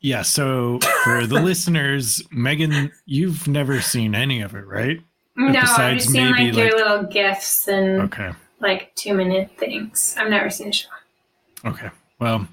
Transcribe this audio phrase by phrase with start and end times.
[0.00, 5.00] Yeah, so for the listeners, Megan, you've never seen any of it, right?
[5.36, 8.30] No, I've just seen maybe, like your like- little gifs and Okay.
[8.60, 10.14] like two minute things.
[10.18, 10.88] I've never seen a show.
[11.64, 11.90] Okay.
[12.18, 12.46] Well,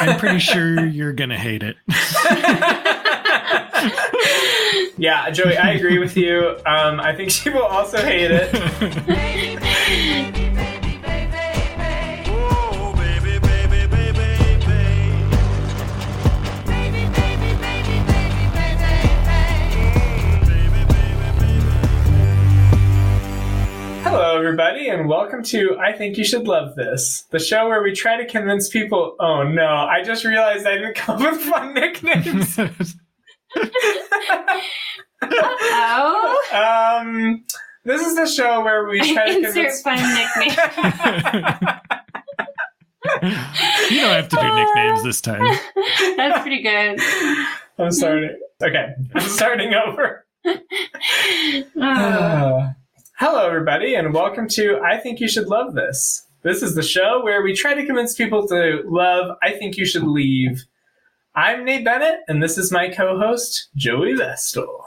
[0.00, 1.76] I'm pretty sure you're going to hate it.
[4.98, 6.56] yeah, Joey, I agree with you.
[6.66, 8.50] Um, I think she will also hate it.
[24.46, 28.16] everybody, and welcome to I Think You Should Love This, the show where we try
[28.16, 29.16] to convince people.
[29.18, 32.56] Oh no, I just realized I didn't come up with fun nicknames.
[35.28, 37.44] Oh, um,
[37.84, 39.82] this is the show where we try to insert convince.
[39.82, 40.50] fun nickname.
[43.90, 45.42] you don't have to do nicknames this time.
[46.16, 47.00] That's pretty good.
[47.78, 48.38] I'm starting.
[48.62, 50.24] Okay, I'm starting over.
[50.46, 50.58] Oh,
[51.80, 52.68] Uh,
[53.18, 56.26] hello, everybody, and welcome to I Think You Should Love This.
[56.42, 59.86] This is the show where we try to convince people to love I Think You
[59.86, 60.66] Should Leave.
[61.34, 64.84] I'm Nate Bennett, and this is my co host, Joey Vestal.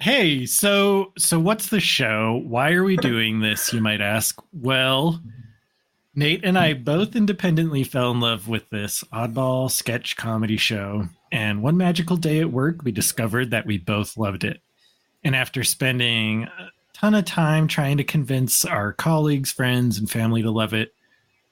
[0.00, 2.42] Hey, so so what's the show?
[2.44, 4.40] Why are we doing this, you might ask?
[4.52, 5.22] Well,
[6.16, 11.62] Nate and I both independently fell in love with this oddball sketch comedy show, and
[11.62, 14.60] one magical day at work we discovered that we both loved it.
[15.22, 16.48] And after spending
[17.00, 20.94] ton of time trying to convince our colleagues, friends, and family to love it,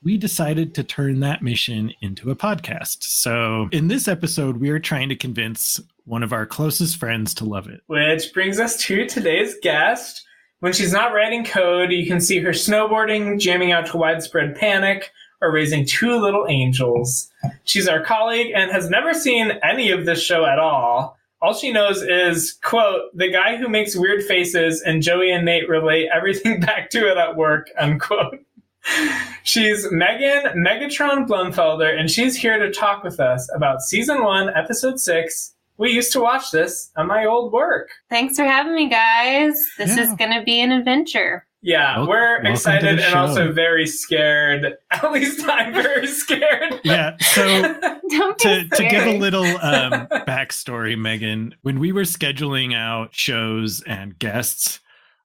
[0.03, 3.03] we decided to turn that mission into a podcast.
[3.03, 7.45] So, in this episode, we are trying to convince one of our closest friends to
[7.45, 7.81] love it.
[7.87, 10.25] Which brings us to today's guest.
[10.61, 15.13] When she's not writing code, you can see her snowboarding, jamming out to widespread panic,
[15.41, 17.31] or raising two little angels.
[17.65, 21.19] She's our colleague and has never seen any of this show at all.
[21.47, 25.69] All she knows is, quote, the guy who makes weird faces and Joey and Nate
[25.69, 28.41] relate everything back to it at work, unquote.
[29.45, 34.99] She's Megan Megatron Blumfelder, and she's here to talk with us about season one, episode
[34.99, 35.55] six.
[35.77, 37.91] We used to watch this at my old work.
[38.11, 39.55] thanks for having me, guys.
[39.79, 41.46] This is going to be an adventure.
[41.67, 44.77] Yeah, Wel- we're excited and also very scared.
[44.93, 46.81] At least I'm very scared.
[46.85, 47.45] Yeah, so
[48.09, 53.83] Don't to, to give a little um, backstory, Megan, when we were scheduling out shows
[53.83, 54.79] and guests,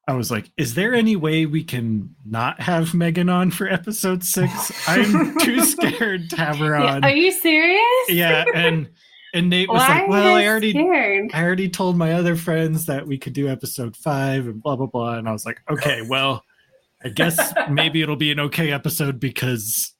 [0.07, 4.23] I was like, is there any way we can not have Megan on for episode
[4.23, 4.71] six?
[4.89, 7.03] I'm too scared to have her Yeah, on.
[7.03, 8.09] Are you serious?
[8.09, 8.89] Yeah, and
[9.33, 11.31] and Nate was Why like, well, I already scared?
[11.33, 14.87] I already told my other friends that we could do episode five and blah blah
[14.87, 15.15] blah.
[15.15, 16.43] And I was like, okay, well,
[17.03, 19.93] I guess maybe it'll be an okay episode because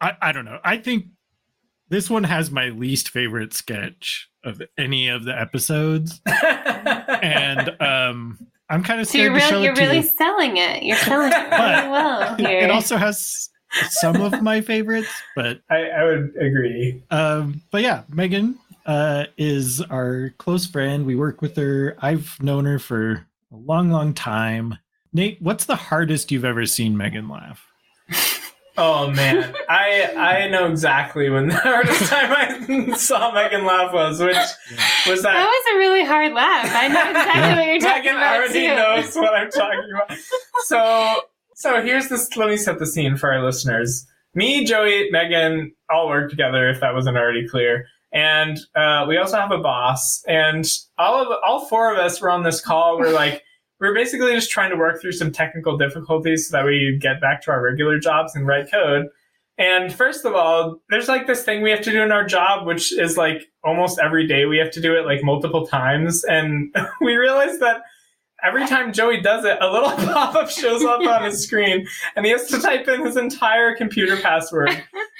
[0.00, 0.58] I, I don't know.
[0.64, 1.06] I think
[1.88, 6.20] this one has my least favorite sketch of any of the episodes.
[6.26, 8.38] And um
[8.70, 10.02] I'm kind of So you're scared to show really, you're it to really you.
[10.02, 10.82] selling it.
[10.82, 12.60] You're selling it really well here.
[12.60, 13.50] It also has
[13.90, 17.02] some of my favorites, but I, I would agree.
[17.10, 21.06] Um, but yeah, Megan uh, is our close friend.
[21.06, 21.96] We work with her.
[22.00, 24.78] I've known her for a long, long time.
[25.12, 27.66] Nate, what's the hardest you've ever seen Megan laugh?
[28.76, 34.18] Oh man, I I know exactly when the hardest time I saw Megan laugh was,
[34.18, 34.34] which
[35.06, 35.46] was that that.
[35.46, 36.68] was a really hard laugh.
[36.74, 38.74] I know exactly what you're talking Megan about Megan already too.
[38.74, 40.18] knows what I'm talking about.
[40.64, 41.20] So
[41.54, 42.36] so here's this.
[42.36, 44.06] Let me set the scene for our listeners.
[44.34, 46.68] Me, Joey, Megan all work together.
[46.68, 47.86] If that wasn't already clear.
[48.12, 50.64] And uh, we also have a boss, and
[50.98, 52.98] all of all four of us were on this call.
[52.98, 53.42] We're like,
[53.80, 57.42] we're basically just trying to work through some technical difficulties so that we get back
[57.42, 59.06] to our regular jobs and write code.
[59.58, 62.66] And first of all, there's like this thing we have to do in our job,
[62.66, 66.24] which is like almost every day we have to do it like multiple times.
[66.24, 67.82] And we realized that
[68.46, 72.24] every time Joey does it, a little pop up shows up on his screen and
[72.26, 74.70] he has to type in his entire computer password.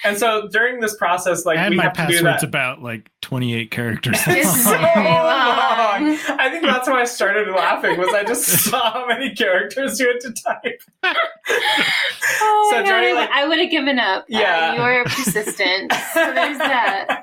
[0.05, 2.47] And so during this process, like and we my have to do password's that.
[2.49, 4.19] about like 28 characters.
[4.27, 4.85] It's so long.
[4.95, 6.19] long.
[6.39, 10.09] I think that's why I started laughing was I just saw how many characters you
[10.09, 10.83] had to type.
[11.05, 14.25] Oh So my God, Joey, I would- like- I would have given up.
[14.29, 14.71] Yeah.
[14.71, 15.93] Uh, you were persistent.
[16.13, 17.23] so there's that.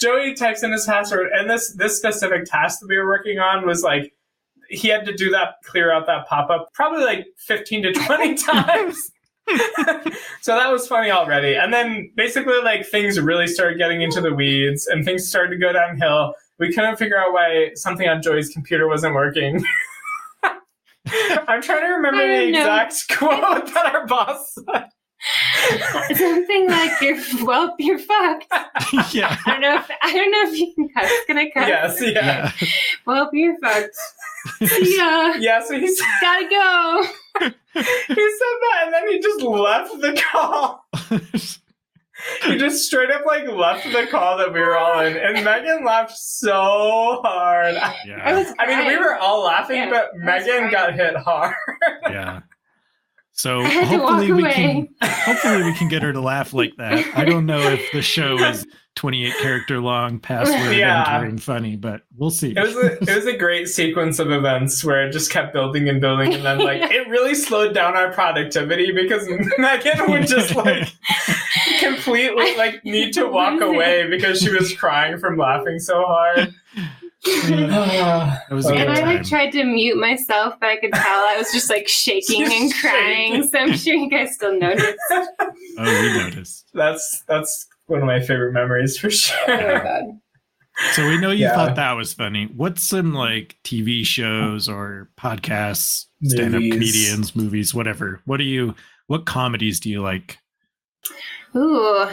[0.00, 3.64] Joey types in his password, and this this specific task that we were working on
[3.66, 4.12] was like
[4.68, 8.34] he had to do that, clear out that pop up, probably like fifteen to twenty
[8.52, 9.10] times.
[10.40, 14.32] so that was funny already, and then basically like things really started getting into the
[14.32, 16.34] weeds, and things started to go downhill.
[16.58, 19.64] We couldn't figure out why something on Joey's computer wasn't working.
[21.48, 22.60] I'm trying to remember the know.
[22.60, 24.88] exact quote that our boss said.
[26.14, 28.46] Something like you're well, you're fucked.
[29.14, 29.36] yeah.
[29.46, 31.10] I don't know if I don't know if you can cuss.
[31.26, 31.68] Can I cuss?
[31.68, 32.52] yes, yeah.
[32.60, 32.68] Yeah.
[33.06, 33.96] Well, you're fucked.
[34.64, 35.34] See ya.
[35.38, 37.02] Yeah, so he said, Gotta go.
[37.42, 37.50] he
[37.80, 40.86] said that and then he just left the call.
[42.42, 45.16] He just straight up like left the call that we were all in.
[45.16, 47.74] And Megan laughed so hard.
[47.74, 48.52] I, I was.
[48.58, 51.54] I mean, we were all laughing, Yeah, but Megan got hit hard.
[52.04, 52.40] Yeah.
[53.36, 54.52] So I had to walk hopefully we away.
[54.54, 57.04] can hopefully we can get her to laugh like that.
[57.16, 58.64] I don't know if the show is
[58.94, 61.04] 28 character long password Yeah.
[61.16, 62.52] entering funny, but we'll see.
[62.56, 65.88] It was a, it was a great sequence of events where it just kept building
[65.88, 69.28] and building, and then like it really slowed down our productivity because
[69.58, 70.88] Megan would just like
[71.80, 76.54] completely like need to walk away because she was crying from laughing so hard.
[77.24, 81.50] That was And I like tried to mute myself, but I could tell I was
[81.52, 83.32] just like shaking Just and crying.
[83.34, 83.48] shaking.
[83.48, 84.98] So I'm sure you guys still noticed.
[85.78, 86.66] oh, we noticed.
[86.74, 89.10] that's that's one of my favorite memories for Oh
[89.48, 89.82] my sure.
[89.82, 90.04] god.
[90.92, 91.54] So we know you Yeah.
[91.54, 92.46] thought that was funny.
[92.56, 96.72] What's some like TV shows or podcasts, stand up Movies.
[96.72, 98.20] comedians, movies, whatever?
[98.24, 98.74] What do you
[99.06, 100.38] what comedies do you like?
[101.56, 102.06] Ooh,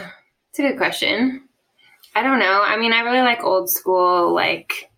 [0.50, 1.48] it's a good question.
[2.14, 2.62] I don't know.
[2.62, 4.32] I mean, I really like old school.
[4.34, 4.90] Like,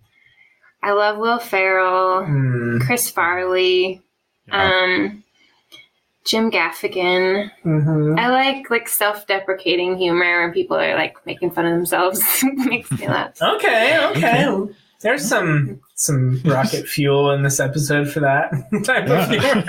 [0.84, 2.78] I love Will Ferrell, Hmm.
[2.81, 4.02] Chris Farley,
[4.52, 5.22] um,
[6.26, 7.50] Jim Gaffigan.
[7.64, 8.19] Mhm.
[8.19, 12.22] I like like self-deprecating humor when people are like making fun of themselves.
[12.56, 13.40] Makes me laugh.
[13.40, 14.46] Okay, okay.
[15.00, 18.50] There's some some rocket fuel in this episode for that
[18.84, 19.64] type of humor.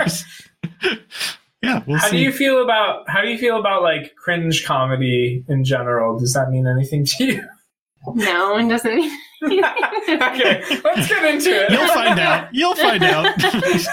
[0.82, 0.94] Yeah.
[1.62, 2.18] yeah, we'll How see.
[2.18, 6.18] do you feel about how do you feel about like cringe comedy in general?
[6.18, 7.42] Does that mean anything to you?
[8.14, 8.94] No, it doesn't.
[8.96, 9.10] mean
[9.42, 11.70] okay, let's get into it.
[11.70, 12.54] You'll find out.
[12.54, 13.34] You'll find out.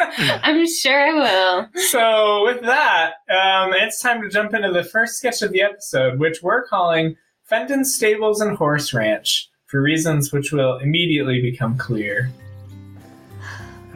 [0.44, 1.80] I'm sure I will.
[1.88, 6.18] So with that, um, it's time to jump into the first sketch of the episode,
[6.18, 12.30] which we're calling Fenton Stables and Horse Ranch, for reasons which will immediately become clear.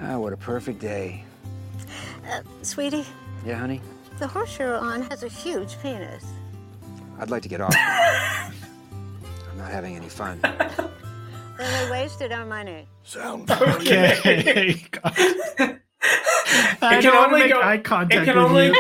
[0.01, 1.25] Ah, what a perfect day.
[2.63, 3.05] Sweetie,
[3.45, 3.81] Yeah, honey?
[4.19, 6.25] the horse you're on has a huge penis.
[7.19, 7.75] I'd like to get off.
[9.53, 10.41] I'm not having any fun.
[11.59, 12.89] Then they wasted our money.
[13.15, 14.83] okay.
[14.91, 15.13] God.
[16.83, 17.83] I can don't want to only make go- eye it
[18.25, 18.75] can with only you.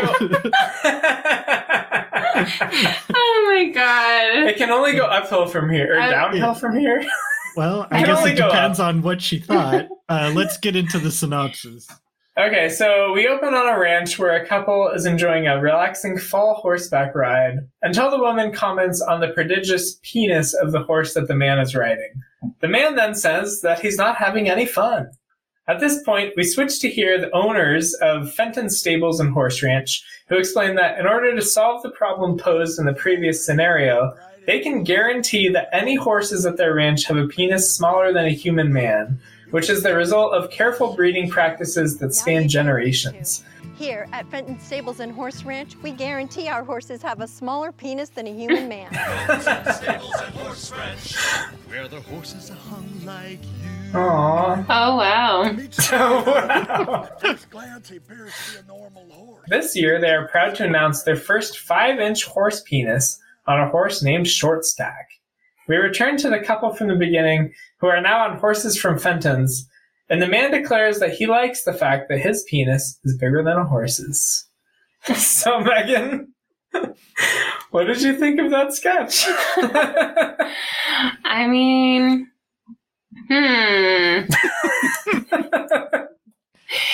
[3.15, 4.49] Oh my god.
[4.49, 7.05] it can only go uphill from here, or I- downhill from here.
[7.57, 9.87] well, I I guess it go depends on what she thought.
[10.09, 11.87] Uh, let's get into the synopsis.
[12.39, 16.55] Okay, so we open on a ranch where a couple is enjoying a relaxing fall
[16.55, 21.35] horseback ride until the woman comments on the prodigious penis of the horse that the
[21.35, 22.11] man is riding.
[22.61, 25.11] The man then says that he's not having any fun.
[25.69, 30.03] At this point, we switch to hear the owners of Fenton Stables and Horse Ranch,
[30.29, 34.11] who explain that in order to solve the problem posed in the previous scenario,
[34.47, 38.31] they can guarantee that any horses at their ranch have a penis smaller than a
[38.31, 39.21] human man,
[39.53, 43.45] which is the result of careful breeding practices that span generations.
[43.77, 48.09] Here at Fenton Stables and Horse Ranch, we guarantee our horses have a smaller penis
[48.11, 48.93] than a human man.
[51.69, 53.93] Where the horses are hung like you.
[53.93, 54.65] Aww.
[54.69, 55.57] Oh wow.
[55.93, 57.09] Oh, wow.
[57.19, 59.45] First glance, he appears to be a normal horse.
[59.49, 63.69] This year, they are proud to announce their first five inch horse penis on a
[63.69, 65.05] horse named Shortstack.
[65.69, 67.53] We return to the couple from the beginning,
[67.83, 69.69] who are now on horses from Fenton's,
[70.09, 73.59] and the man declares that he likes the fact that his penis is bigger than
[73.59, 74.47] a horse's.
[75.17, 76.33] so, Megan,
[77.73, 79.27] what did you think of that sketch?
[81.25, 82.29] I mean,
[83.29, 84.33] hmm.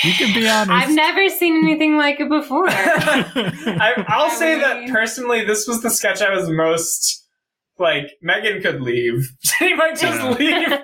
[0.02, 0.70] You can be honest.
[0.70, 2.66] I've never seen anything like it before.
[2.68, 7.27] I, I'll say that personally, this was the sketch I was most
[7.78, 8.12] like.
[8.22, 10.30] Megan could leave; she might just Yeah.
[10.38, 10.78] leave,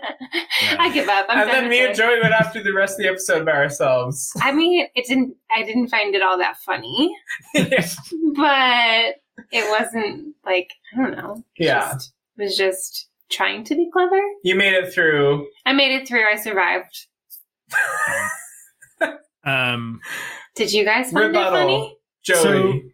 [0.79, 1.27] I give up.
[1.29, 1.97] I'm and then me with and.
[1.99, 4.33] Joey went have to the rest of the episode by ourselves.
[4.43, 5.35] I mean, it didn't.
[5.57, 7.15] I didn't find it all that funny,
[7.55, 7.87] yeah.
[8.37, 9.17] but
[9.53, 11.43] it wasn't like I don't know.
[11.57, 11.93] It Yeah.
[11.93, 14.21] just, it was just trying to be clever.
[14.43, 15.47] You made it through.
[15.67, 16.25] I made it through.
[16.31, 17.07] I survived.
[19.45, 20.01] um,
[20.55, 21.55] Did you guys find Rebuttal.
[21.55, 21.97] it funny?
[22.23, 22.94] Joey.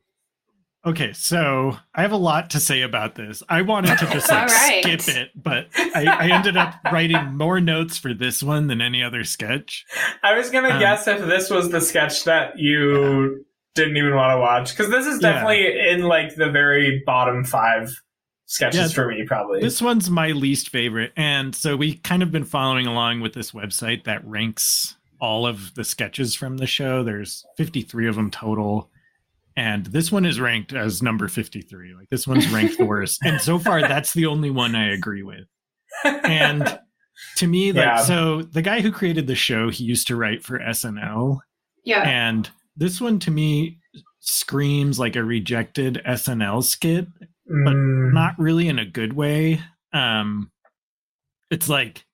[0.84, 3.42] Okay, so I have a lot to say about this.
[3.48, 4.82] I wanted to just like All right.
[5.00, 9.02] skip it, but I, I ended up writing more notes for this one than any
[9.02, 9.84] other sketch.
[10.22, 13.44] I was gonna Um, guess if this was the sketch that you
[13.74, 15.32] didn't even want to watch because this is Yeah.
[15.32, 17.90] definitely in like the very bottom five
[18.46, 19.60] sketches Yeah, for me, probably.
[19.60, 21.12] This one's my least favorite.
[21.16, 25.72] And so we kind of been following along with this website that ranks all of
[25.74, 27.04] the sketches from the show.
[27.04, 28.90] There's 53 of them total.
[29.60, 31.94] And this one is ranked as number 53.
[31.94, 33.18] Like this one's ranked the worst.
[33.22, 35.44] And so far that's the only one I agree with.
[36.04, 36.78] And
[37.36, 38.02] to me like Yeah.
[38.02, 41.38] so the guy who created the show, he used to write for SNL
[41.84, 42.02] Yeah.
[42.08, 43.78] and this one to me
[44.20, 47.06] screams like a rejected SNL skit
[47.64, 49.60] but Mm, not really in a good way.
[49.92, 50.52] Um,
[51.50, 52.04] it's like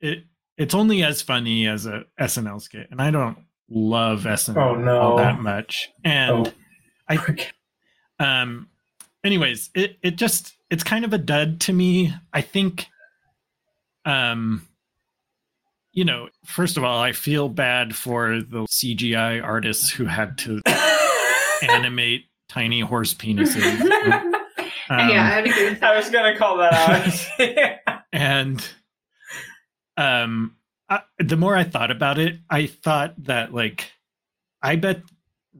[0.00, 0.24] it.
[0.56, 3.36] It's only as funny as a SNL skit, and I don't
[3.70, 5.00] love SNL Oh, no.
[5.00, 5.90] all that much.
[6.04, 6.52] And Oh.
[7.08, 7.48] I,
[8.18, 8.68] um,
[9.24, 12.12] anyways, it it just it's kind of a dud to me.
[12.32, 12.86] I think,
[14.04, 14.66] um,
[15.92, 20.60] you know, first of all, I feel bad for the CGI artists who had to
[21.62, 24.30] animate tiny horse penises.
[24.90, 25.94] Um, yeah, I would agree with that.
[25.94, 26.74] I was gonna call that
[27.40, 27.98] out.
[28.12, 28.68] and
[29.96, 30.56] um
[31.18, 33.90] The more i thought about it i thought that like
[34.62, 35.02] i bet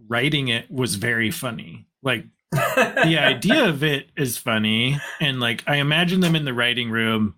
[0.08, 5.76] writing it was very funny like the idea of it is funny and like i
[5.76, 7.34] imagine them in the writing room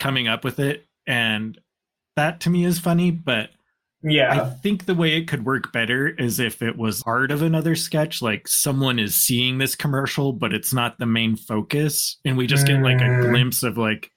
[0.00, 1.60] coming up with it and
[2.16, 3.50] that to me is funny but
[4.04, 4.42] yeah.
[4.42, 7.76] I think the way it could work better is if it was part of another
[7.76, 12.48] sketch, like someone is seeing this commercial, but it's not the main focus, and we
[12.48, 13.30] just get like a Mm.
[13.30, 14.10] glimpse of like,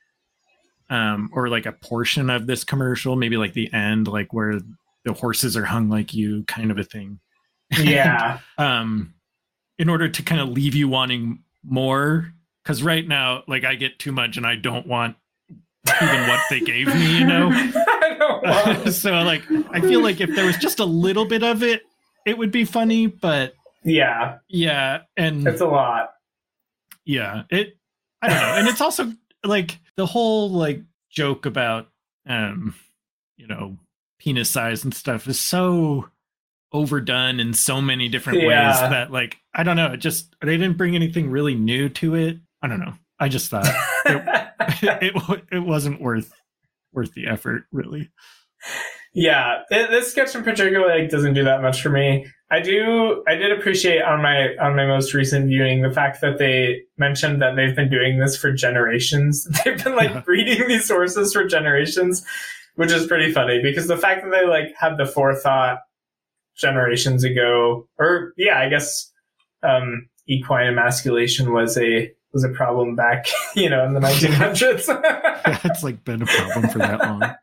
[0.89, 4.59] um, or like a portion of this commercial, maybe like the end, like where
[5.03, 7.19] the horses are hung like you, kind of a thing.
[7.79, 8.39] Yeah.
[8.57, 9.13] Um,
[9.77, 12.31] in order to kind of leave you wanting more,
[12.63, 15.17] because right now, like I get too much, and I don't want
[16.01, 17.49] even what they gave me, you know.
[17.53, 18.43] I don't
[18.83, 21.81] want so like I feel like if there was just a little bit of it,
[22.25, 26.11] it would be funny, but Yeah, yeah, and it's a lot.
[27.05, 27.77] yeah, it
[28.21, 28.55] I don't know.
[28.59, 29.11] And it's also
[29.43, 31.87] like the whole like joke about
[32.27, 32.75] um
[33.37, 33.77] you know,
[34.19, 36.09] penis size and stuff is so
[36.71, 38.49] overdone in so many different ways
[38.79, 42.37] that like I don't know, it just they didn't bring anything really new to it.
[42.61, 42.93] I don't know.
[43.19, 43.67] I just thought
[44.05, 46.31] it it, it wasn't worth
[46.91, 48.09] worth the effort really.
[49.13, 52.25] yeah, th- this sketch in particular like doesn't do that much for me.
[52.51, 53.23] I do.
[53.27, 57.41] I did appreciate on my on my most recent viewing the fact that they mentioned
[57.41, 59.45] that they've been doing this for generations.
[59.65, 60.21] They've been like Yeah.
[60.21, 62.23] breeding these horses for generations,
[62.75, 65.79] which is pretty funny because the fact that they like had the forethought
[66.55, 69.11] generations ago, or yeah, I guess
[69.63, 73.25] um, equine emasculation was a was a problem back,
[73.55, 74.87] you know, in the 1900s.
[74.87, 77.35] Yeah, it's like been a problem for that long.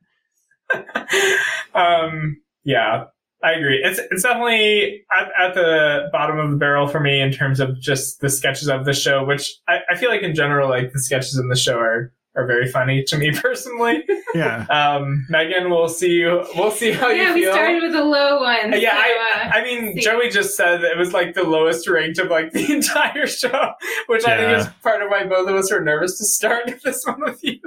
[1.75, 3.05] um, yeah,
[3.43, 3.81] I agree.
[3.83, 7.81] It's it's definitely at, at the bottom of the barrel for me in terms of
[7.81, 11.01] just the sketches of the show, which I, I feel like in general, like the
[11.01, 14.05] sketches in the show are are very funny to me personally.
[14.35, 14.65] Yeah.
[14.71, 16.45] Um, Megan, we'll see you.
[16.57, 17.53] We'll see how yeah, you we feel.
[17.53, 18.81] started with a low one.
[18.81, 20.01] yeah, so, I, uh, I mean, see.
[20.01, 23.73] Joey just said it was like the lowest ranked of like the entire show,
[24.07, 27.05] which I think is part of why both of us were nervous to start this
[27.05, 27.59] one with you.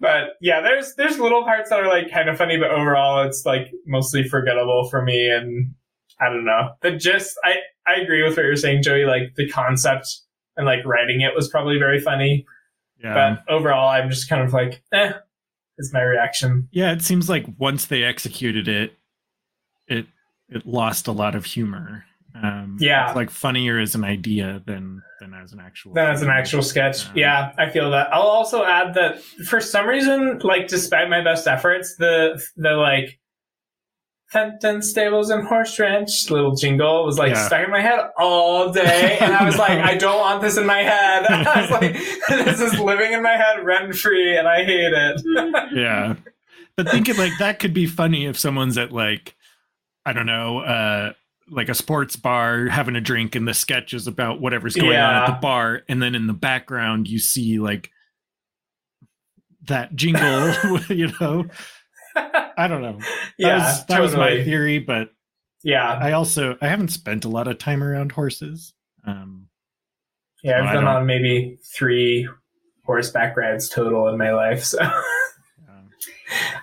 [0.00, 3.44] but yeah, there's there's little parts that are like kind of funny, but overall it's
[3.44, 5.28] like mostly forgettable for me.
[5.28, 5.74] And
[6.20, 6.70] I don't know.
[6.82, 7.56] The gist, I
[7.86, 9.04] I agree with what you're saying, Joey.
[9.04, 10.20] Like the concept
[10.56, 12.46] and like writing it was probably very funny,
[13.02, 13.36] Yeah.
[13.46, 15.12] but overall, I'm just kind of like, eh,
[15.78, 16.68] is my reaction.
[16.72, 18.92] yeah, it seems like once they executed it,
[19.88, 20.06] it
[20.48, 22.04] it lost a lot of humor.
[22.34, 23.06] Um Yeah.
[23.08, 26.62] It's like funnier as an idea than than as an actual than as an actual
[26.62, 27.04] sketch.
[27.14, 28.12] Yeah, I feel that.
[28.12, 33.18] I'll also add that for some reason, like despite my best efforts, the the like
[34.34, 37.46] Fenton Stables and Horse Ranch little jingle was like Yeah.
[37.46, 40.66] stuck in my head all day, and I was like, I don't want this in
[40.66, 41.24] my head.
[41.28, 41.92] I was like,
[42.28, 45.22] this is living in my head rent free, and I hate it.
[45.72, 46.16] Yeah.
[46.76, 49.36] But think of like that could be funny if someone's at like
[50.04, 51.12] I don't know, uh
[51.48, 55.14] like a sports bar having a drink and the sketch is about whatever's going on
[55.14, 57.90] at the bar and then in the background you see like
[59.68, 60.52] that jingle,
[60.88, 61.44] you know.
[62.56, 62.98] I don't know.
[62.98, 65.10] That yeah, was, that was my theory, but
[65.62, 68.74] Yeah, I also I haven't spent a lot of time around horses.
[69.06, 69.48] Um
[70.42, 70.60] yeah.
[70.60, 72.28] I I've been on maybe three
[72.84, 74.78] horseback rides total in my life, so.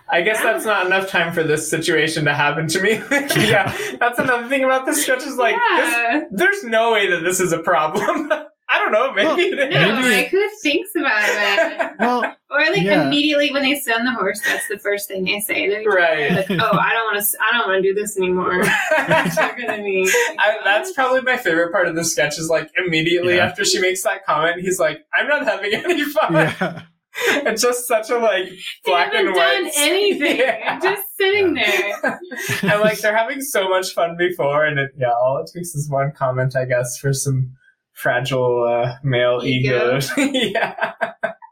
[0.09, 2.91] I guess that's not enough time for this situation to happen to me.
[3.37, 6.11] yeah, that's another thing about this sketch is like, Yeah.
[6.11, 8.29] this, there's no way that this is a problem.
[8.73, 9.75] I don't know, maybe Well, it is.
[9.75, 11.91] no, maybe- like who thinks about it?
[11.99, 13.03] well, Or like Yeah.
[13.05, 15.67] immediately when they send the horse, that's the first thing they say.
[15.69, 16.31] They're Right.
[16.31, 17.37] like, "Oh, I don't want to.
[17.41, 18.63] I don't want to do this anymore."
[18.97, 20.09] They're gonna be.
[20.39, 23.45] I, that's probably my favorite part of the sketch is like immediately Yeah.
[23.47, 26.33] after she makes that comment, he's like, I'm not having any fun.
[26.33, 26.81] yeah.
[27.27, 30.37] it's just such a like They black haven't and done anything.
[30.37, 30.79] Yeah.
[30.79, 32.19] They're just sitting there.
[32.71, 35.89] and like they're having so much fun before, and it, yeah, all it takes is
[35.89, 37.51] one comment, I guess, for some
[37.93, 39.97] fragile uh, male Ego.
[39.97, 40.11] egos.
[40.17, 40.73] yeah,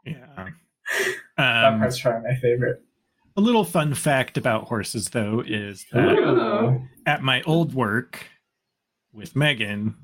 [0.04, 0.48] Yeah.
[1.36, 2.82] that Um, part's probably my favorite.
[3.36, 6.82] a little fun fact about horses, though, is that Ooh.
[7.06, 8.26] at my old work
[9.12, 9.94] with Megan,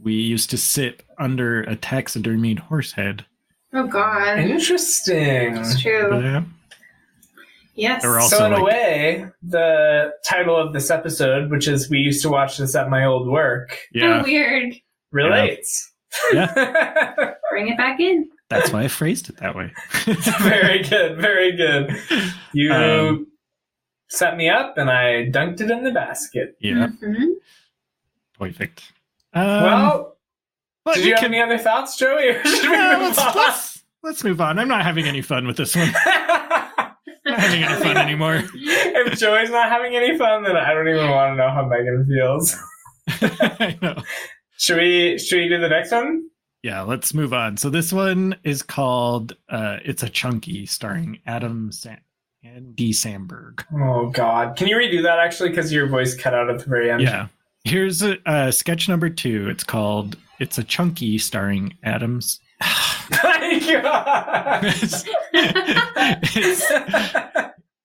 [0.00, 3.24] we used to sit under a taxidermied horse head.
[3.72, 5.56] Oh God, Interesting.
[5.56, 6.20] it's true.
[6.22, 6.42] Yeah.
[7.74, 8.02] Yes.
[8.30, 12.56] So in a way, the title of this episode, which is "We used to watch
[12.56, 14.22] this at my old work," Oh, Yeah.
[14.22, 14.74] weird.
[15.12, 15.92] Relates.
[16.32, 18.28] Bring it back in.
[18.48, 19.72] That's why I phrased it that way.
[20.42, 21.90] very good, very good.
[22.52, 23.26] You Um,
[24.08, 26.56] set me up, and I dunked it in the basket.
[26.60, 26.88] Yeah.
[27.02, 27.32] Mhm.
[28.38, 28.92] Perfect.
[29.34, 30.16] Um, well,
[30.84, 32.28] but did we you have can- any other thoughts, Joey?
[32.28, 33.32] Or should we Yeah, move let's, on?
[33.34, 34.58] let's, let's move on.
[34.58, 35.90] I'm not having any fun with this one.
[36.06, 36.96] not
[37.26, 38.42] having any fun anymore.
[38.54, 42.06] if Joey's not having any fun, then I don't even want to know how Megan
[42.06, 42.56] feels.
[43.08, 43.96] I know.
[44.58, 45.18] Should we?
[45.18, 46.28] Should we do the next one?
[46.62, 47.56] Yeah, let's move on.
[47.56, 52.00] So this one is called uh, "It's a Chunky," starring Adam Sam-
[52.44, 53.64] Andy Samberg.
[53.74, 54.56] Oh God!
[54.56, 55.50] Can you redo that actually?
[55.50, 57.02] Because your voice cut out at the very end.
[57.02, 57.28] Yeah.
[57.64, 59.48] Here's a, uh, sketch number two.
[59.48, 62.40] It's called "It's a Chunky," starring Adams.
[63.22, 64.64] My God.
[66.34, 66.70] It's-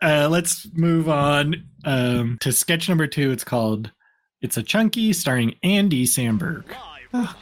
[0.02, 3.32] uh, let's move on um, to sketch number two.
[3.32, 3.92] It's called
[4.42, 6.64] "It's a Chunky," starring Andy Samberg.
[7.14, 7.36] Oh,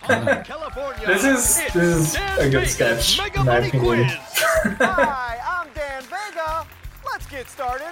[0.45, 1.05] California.
[1.07, 4.09] This is- this is a good sketch, Mega in my Money opinion.
[4.09, 4.11] Quiz.
[4.79, 6.65] Hi, I'm Dan Vega.
[7.05, 7.91] Let's get started.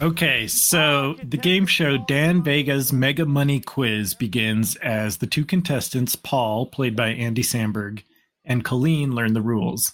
[0.00, 6.14] Okay, so the game show Dan Vega's Mega Money Quiz begins as the two contestants,
[6.14, 8.02] Paul, played by Andy Samberg,
[8.44, 9.92] and Colleen learn the rules.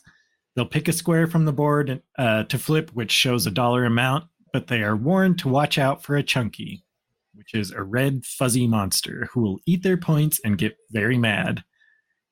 [0.57, 4.25] They'll pick a square from the board uh, to flip, which shows a dollar amount,
[4.55, 6.85] but they are warned to watch out for a chunky,
[7.35, 11.65] which is a red fuzzy monster who will eat their points and get very mad.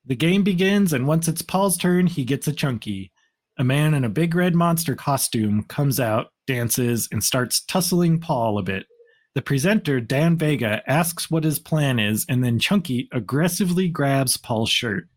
[0.06, 3.10] The game begins, and once it's Paul's turn, he gets a chunky.
[3.58, 8.56] A man in a big red monster costume comes out, dances, and starts tussling Paul
[8.56, 8.86] a bit.
[9.34, 14.70] The presenter, Dan Vega, asks what his plan is, and then Chunky aggressively grabs Paul's
[14.70, 15.08] shirt.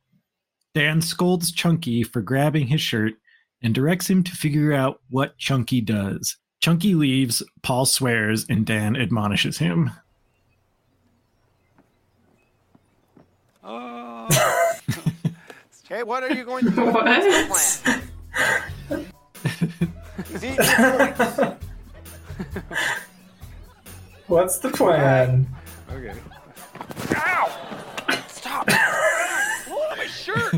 [0.73, 3.13] Dan scolds Chunky for grabbing his shirt
[3.61, 6.35] and directs him to figure out what Chunky does.
[6.65, 9.91] Chunky leaves, Paul swears, and Dan admonishes him.
[13.63, 14.27] Oh.
[15.85, 16.85] Okay, what are you going to do?
[16.85, 17.05] What?
[17.05, 18.01] What's the
[18.89, 19.05] plan?
[20.31, 21.57] He's eating.
[24.25, 25.47] What's the plan?
[25.91, 26.15] Okay.
[27.15, 27.85] Ow!
[28.27, 28.67] Stop!
[28.71, 30.55] Hold on my shirt!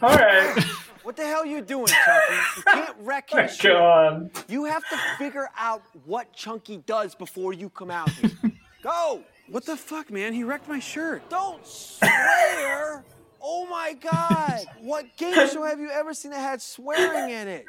[0.00, 0.64] All right.
[1.12, 2.34] What the hell are you doing, Chunky?
[2.56, 3.76] You can't wreck your Go shirt.
[3.76, 4.30] on.
[4.48, 8.30] You have to figure out what Chunky does before you come out here.
[8.82, 9.22] Go!
[9.50, 10.32] What the fuck, man?
[10.32, 11.28] He wrecked my shirt.
[11.28, 13.04] Don't swear!
[13.42, 14.60] Oh my god!
[14.80, 17.66] What game show have you ever seen that had swearing in it?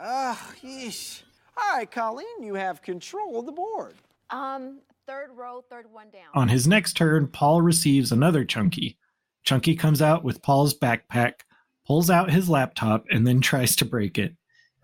[0.00, 1.22] Ugh, yeesh.
[1.56, 3.94] All right, Colleen, you have control of the board.
[4.30, 6.24] Um, third row, third one down.
[6.34, 8.98] On his next turn, Paul receives another Chunky.
[9.44, 11.34] Chunky comes out with Paul's backpack,
[11.86, 14.34] pulls out his laptop, and then tries to break it.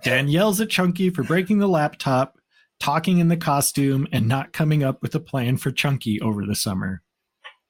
[0.03, 2.39] Dan yells at Chunky for breaking the laptop,
[2.79, 6.55] talking in the costume, and not coming up with a plan for Chunky over the
[6.55, 7.03] summer.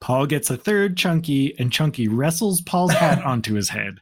[0.01, 4.01] Paul gets a third Chunky, and Chunky wrestles Paul's hat onto his head.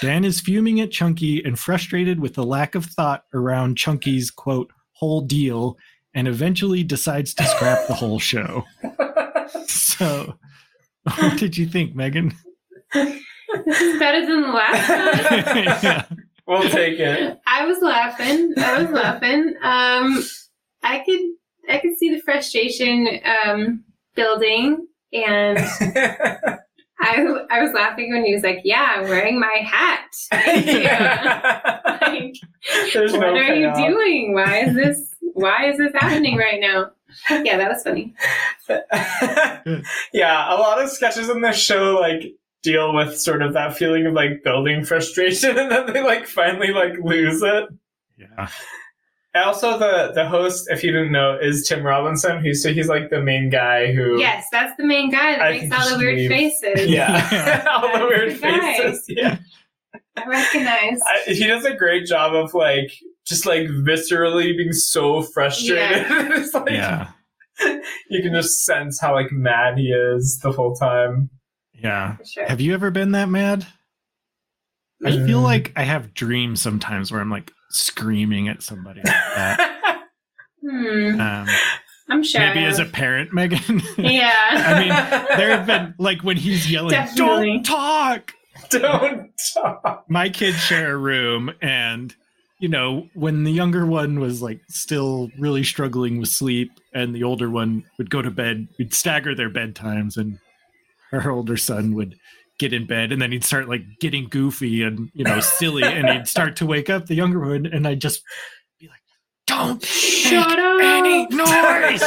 [0.00, 4.72] Dan is fuming at Chunky and frustrated with the lack of thought around Chunky's quote,
[4.92, 5.76] whole deal,
[6.14, 8.64] and eventually decides to scrap the whole show.
[9.96, 10.38] So,
[11.18, 12.34] what did you think, Megan?
[13.64, 15.64] This is better than the last time.
[15.82, 16.04] yeah.
[16.46, 17.40] We'll take it.
[17.46, 18.54] I was laughing.
[18.56, 19.54] I was laughing.
[19.62, 20.22] Um,
[20.82, 21.20] I could
[21.68, 25.58] I could see the frustration um, building, and
[27.00, 30.06] I I was laughing when he was like, "Yeah, I'm wearing my hat."
[30.64, 31.80] yeah.
[32.00, 32.34] like,
[32.92, 33.76] There's what no are you payoff.
[33.76, 34.34] doing?
[34.34, 35.14] Why is this?
[35.34, 36.90] Why is this happening right now?
[37.30, 38.14] Yeah, that was funny.
[40.12, 42.34] yeah, a lot of sketches in this show like
[42.66, 46.72] deal with sort of that feeling of like building frustration and then they like finally
[46.72, 47.64] like lose it.
[48.18, 48.48] Yeah.
[49.34, 52.42] And also the the host, if you didn't know, is Tim Robinson.
[52.42, 55.50] He's so he's like the main guy who Yes, that's the main guy that I
[55.58, 56.30] makes all the weird leave.
[56.30, 56.88] faces.
[56.98, 57.64] Yeah.
[57.70, 59.04] All the weird the faces.
[59.08, 59.38] Yeah.
[60.16, 60.98] I recognize.
[61.06, 62.90] I, he does a great job of like
[63.26, 66.06] just like viscerally being so frustrated.
[66.32, 67.10] it's like Yeah.
[68.08, 71.28] you can just sense how like mad he is the whole time.
[71.82, 72.16] Yeah.
[72.24, 72.46] Sure.
[72.46, 73.66] Have you ever been that mad?
[75.04, 75.44] I feel Mm.
[75.44, 79.72] like I have dreams sometimes where I'm like screaming at somebody like that.
[80.68, 81.20] Hmm.
[81.20, 81.46] Um,
[82.08, 82.40] I'm sure.
[82.40, 83.80] maybe as a parent, Megan.
[83.98, 84.32] Yeah.
[84.52, 87.46] I mean, there have been like when he's yelling, Definitely.
[87.58, 88.32] "Don't talk."
[88.70, 90.06] Don't talk.
[90.08, 92.12] My kids share a room, and
[92.58, 97.22] you know, when the younger one was like still really struggling with sleep, and the
[97.22, 100.38] older one would go to bed, we'd stagger their bedtimes, and
[101.10, 102.16] her older son would
[102.58, 106.08] get in bed, and then he'd start like getting goofy and you know silly, and
[106.08, 108.22] he'd start to wake up the younger one, and I'd just
[108.78, 109.00] be like,
[109.46, 110.80] "Don't Shut make up.
[110.82, 112.02] any noise."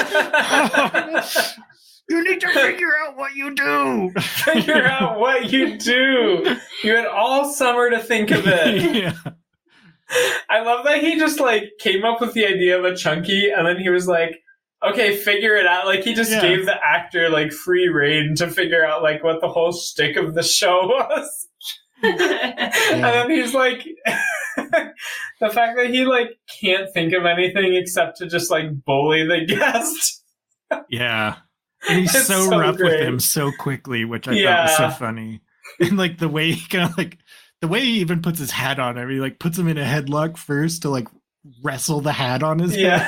[2.09, 4.11] You need to figure out what you do.
[4.19, 6.57] Figure out what you do.
[6.83, 8.95] You had all summer to think of it.
[8.95, 9.13] yeah.
[10.49, 13.67] I love that he just like came up with the idea of a chunky and
[13.67, 14.39] then he was like,
[14.83, 15.85] okay, figure it out.
[15.85, 16.41] Like he just Yeah.
[16.41, 20.33] gave the actor like free reign to figure out like what the whole shtick of
[20.33, 21.47] the show was.
[22.01, 23.85] And then he's like,
[24.57, 29.45] the fact that he like can't think of anything except to just like bully the
[29.47, 30.23] guest.
[30.89, 31.35] Yeah.
[31.89, 32.99] And he's so, so rough great.
[32.99, 35.41] with him so quickly, which I thought was so funny.
[35.79, 37.17] And like the way he kind of like
[37.61, 39.83] the way he even puts his hat on him, he like puts him in a
[39.83, 41.07] headlock first to like
[41.63, 43.01] wrestle the hat on his head.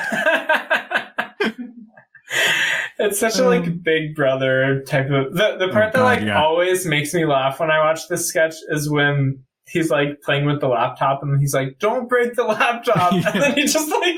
[3.00, 6.22] It's such a like Um, big brother type of the the part that God, like
[6.22, 6.40] yeah.
[6.42, 10.60] always makes me laugh when I watch this sketch is when he's like playing with
[10.62, 13.32] the laptop and he's like, Don't break the laptop Yeah.
[13.34, 14.16] and then he just like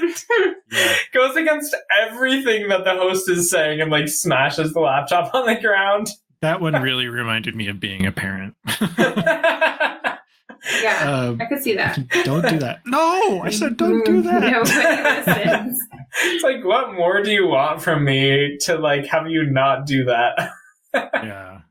[0.72, 0.94] Yeah.
[1.14, 5.56] goes against everything that the host is saying and like smashes the laptop on the
[5.56, 6.10] ground.
[6.42, 8.56] That one really reminded me of being a parent.
[10.82, 11.12] Yeah.
[11.12, 12.00] um, I could see that.
[12.24, 12.82] don't do that.
[12.86, 14.42] No, I said don't do that.
[14.42, 15.78] Nobody
[16.26, 20.06] it's like what more do you want from me to like have you not do
[20.06, 20.52] that?
[20.94, 21.62] yeah.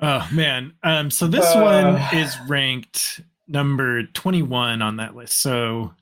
[0.00, 0.72] Oh man.
[0.82, 1.60] Um so this Uh.
[1.60, 5.40] one is ranked number 21 on that list.
[5.40, 5.94] So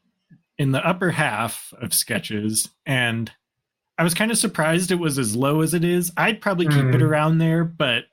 [0.58, 3.30] in the upper half of sketches and
[3.98, 6.10] I was kind of surprised it was as low as it is.
[6.16, 7.02] I'd probably keep it Mm.
[7.02, 8.04] around there, but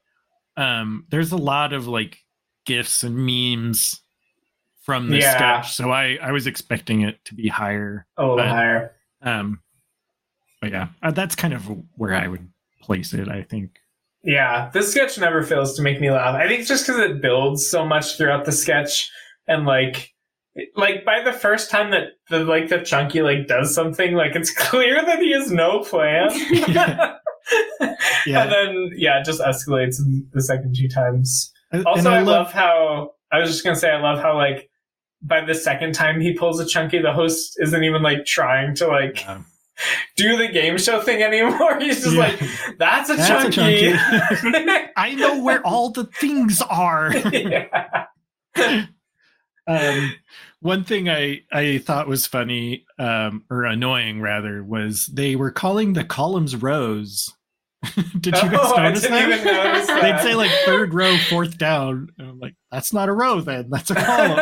[0.58, 2.18] um there's a lot of like
[2.66, 4.02] gifs and memes
[4.84, 5.36] from this Yeah.
[5.62, 5.74] sketch.
[5.76, 8.06] So I I was expecting it to be higher.
[8.18, 8.92] Little But- higher.
[9.22, 9.60] Um
[10.62, 11.64] but yeah, uh, that's kind of
[11.96, 12.50] where I would
[12.82, 13.78] place it, I think.
[14.24, 16.36] Yeah, this sketch never fails to make me laugh.
[16.36, 19.10] I think just because it builds so much throughout the sketch,
[19.48, 20.14] and like,
[20.76, 24.52] like by the first time that the like the chunky like does something, like it's
[24.70, 26.30] clear that he has no plan.
[26.52, 27.16] Yeah.
[28.26, 28.42] Yeah.
[28.44, 31.54] and then yeah, it just escalates in the second two times.
[31.72, 34.70] And- Also, and I, love how I was just gonna say I love how like
[35.22, 38.88] by the second time he pulls a chunky, the host isn't even like trying to
[38.88, 39.46] like Um,
[40.18, 41.78] do the game show thing anymore.
[41.80, 42.20] He's just Yeah.
[42.22, 42.40] like,
[42.78, 43.94] that's a That's a chunky.
[44.98, 47.14] I know where all the things are.
[47.16, 48.06] yeah.
[49.68, 50.16] um,
[50.62, 55.94] one thing I I thought was funny, um, or annoying rather, was they were calling
[55.94, 57.34] the columns rows.
[58.20, 59.40] Did you guys Oh, I notice didn't that?
[59.40, 60.02] even notice that.
[60.02, 62.10] They'd say like third row, fourth down.
[62.18, 63.70] And I'm like, that's not a row then.
[63.72, 64.40] That's a column.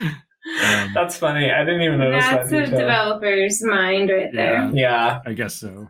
[0.00, 1.50] Um, That's funny.
[1.50, 4.70] I didn't even notice That's that a developer's mind right there.
[4.74, 5.88] Yeah, I guess so.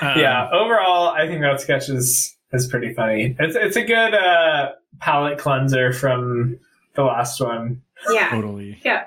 [0.00, 0.48] Um, yeah.
[0.52, 3.36] Overall, I think that sketch is is pretty funny.
[3.38, 6.58] It's it's a good uh, palate cleanser from
[6.94, 7.82] the last one.
[8.10, 8.30] Yeah.
[8.30, 8.80] Totally.
[8.84, 9.06] Yeah.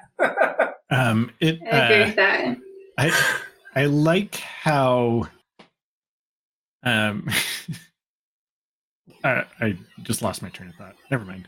[0.92, 1.60] Um, it.
[1.72, 2.58] I agree uh, with that.
[2.98, 3.34] I
[3.76, 5.28] I like how
[6.84, 7.30] um
[9.24, 10.96] I, I just lost my train of thought.
[11.12, 11.48] Never mind.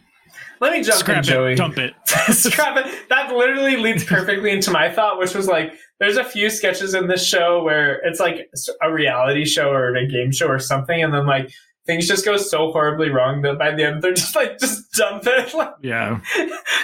[0.59, 1.53] Let me jump Scrap in, Joey.
[1.53, 1.55] it.
[1.57, 1.93] Dump it.
[2.33, 3.09] Scrap it.
[3.09, 7.07] That literally leads perfectly into my thought, which was like, there's a few sketches in
[7.07, 8.49] this show where it's like
[8.81, 11.49] a reality show or a game show or something, and then like
[11.85, 15.23] things just go so horribly wrong that by the end they're just like, just dump
[15.25, 16.19] it, like Yeah.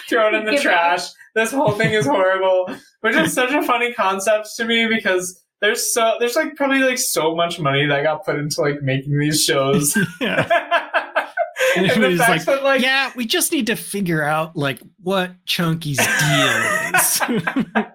[0.10, 0.64] throw it in the Give up.
[0.64, 1.08] trash.
[1.36, 5.94] This whole thing is horrible, which is such a funny concept to me because there's
[5.94, 9.44] so there's like probably like so much money that got put into like making these
[9.44, 9.96] shows.
[10.22, 10.48] yeah.
[11.78, 15.32] and the fact like, that like yeah, we just need to figure out like what
[15.46, 17.20] Chunky's deal is.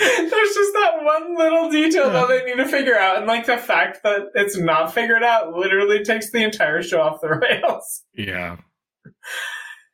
[0.00, 3.56] There's just that one little detail that they need to figure out, and like the
[3.56, 8.04] fact that it's not figured out literally takes the entire show off the rails.
[8.14, 8.56] yeah.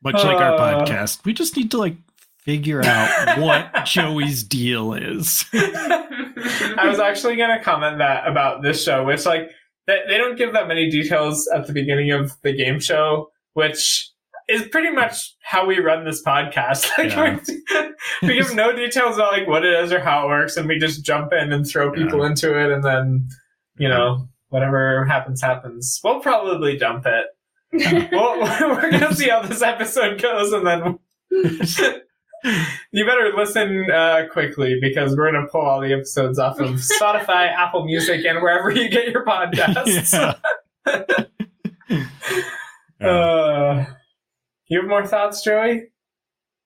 [0.03, 0.85] Much like our Uh.
[0.85, 1.95] podcast, we just need to like
[2.45, 5.43] figure out what Joey's deal is.
[5.53, 9.49] I was actually going to comment that about this show, which like
[9.87, 14.09] they, they don't give that many details at the beginning of the game show, which
[14.47, 16.87] is pretty much how we run this podcast.
[16.97, 17.39] Like Yeah.
[18.21, 20.67] we, we give no details about like what it is or how it works, and
[20.67, 23.27] we just jump in and throw people into it, and then
[23.77, 25.99] you know whatever happens happens.
[26.03, 27.25] We'll probably dump it.
[28.11, 30.99] well, we're gonna see how this episode goes, and then
[32.91, 36.69] you better listen uh, quickly because we're gonna pull all the episodes off of
[37.01, 40.39] Spotify, Apple Music, and wherever you get your podcasts.
[43.01, 43.85] Uh,
[44.67, 45.83] you have more thoughts, Joey?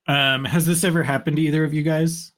[0.08, 2.32] Um, has this ever happened to either of you guys?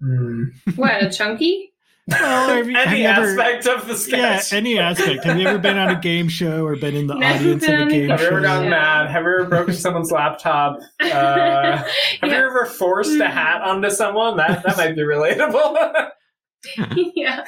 [0.00, 0.44] Hmm.
[0.76, 1.73] what a chunky?
[2.06, 4.52] Well, have you- have Any you ever- aspect of the sketch.
[4.52, 5.24] Yeah, any aspect.
[5.24, 7.68] Have you ever been on a game show or been in the Never audience of
[7.70, 8.42] a on a game have you ever show?
[8.42, 8.70] gotten Yeah.
[8.70, 9.10] mad?
[9.10, 10.80] Have you ever broken someone's laptop?
[11.00, 11.06] Uh,
[12.20, 14.36] have you ever forced a hat onto someone?
[14.36, 16.10] That that might be relatable.
[17.14, 17.42] yeah.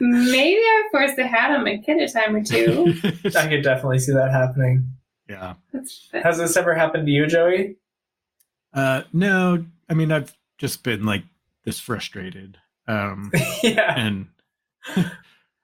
[0.00, 2.94] Maybe I forced a hat on my kid a time or two.
[3.34, 4.90] I could definitely see that happening.
[5.28, 5.54] yeah.
[6.22, 7.76] Has this ever happened to you, Joey?
[8.74, 11.24] Uh, no, I mean I've just been like
[11.66, 12.56] this frustrated,
[12.88, 13.30] um,
[13.62, 13.92] yeah.
[13.94, 14.28] and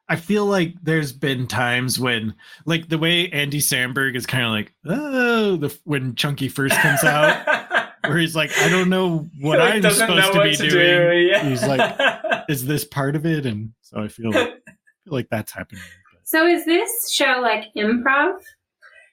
[0.08, 2.34] I feel like there's been times when,
[2.66, 7.02] like the way Andy Samberg is kind of like, oh, the when Chunky first comes
[7.04, 7.46] out,
[8.04, 11.10] where he's like, I don't know what Like, I'm supposed to be to doing.
[11.10, 11.48] do, yeah.
[11.48, 13.46] He's like, is this part of it?
[13.46, 14.48] And so I feel like,
[15.04, 15.82] feel like that's happening.
[16.24, 18.40] So is this show like improv?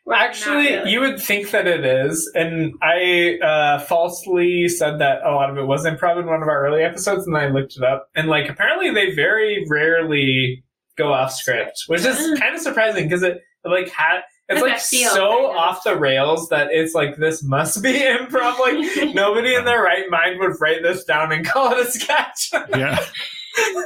[0.09, 0.91] Or not Actually, really?
[0.91, 5.57] you would think that it is, and I uh, falsely said that a lot of
[5.57, 8.27] it was improv in one of our early episodes, and I looked it up, and
[8.27, 10.63] like apparently they very rarely
[10.97, 15.11] go off script, which is kind of surprising because it like had it's like feel,
[15.11, 18.57] so off the rails that it's like this must be improv.
[18.59, 22.49] Like nobody in their right mind would write this down and call it a sketch.
[22.75, 23.05] Yeah.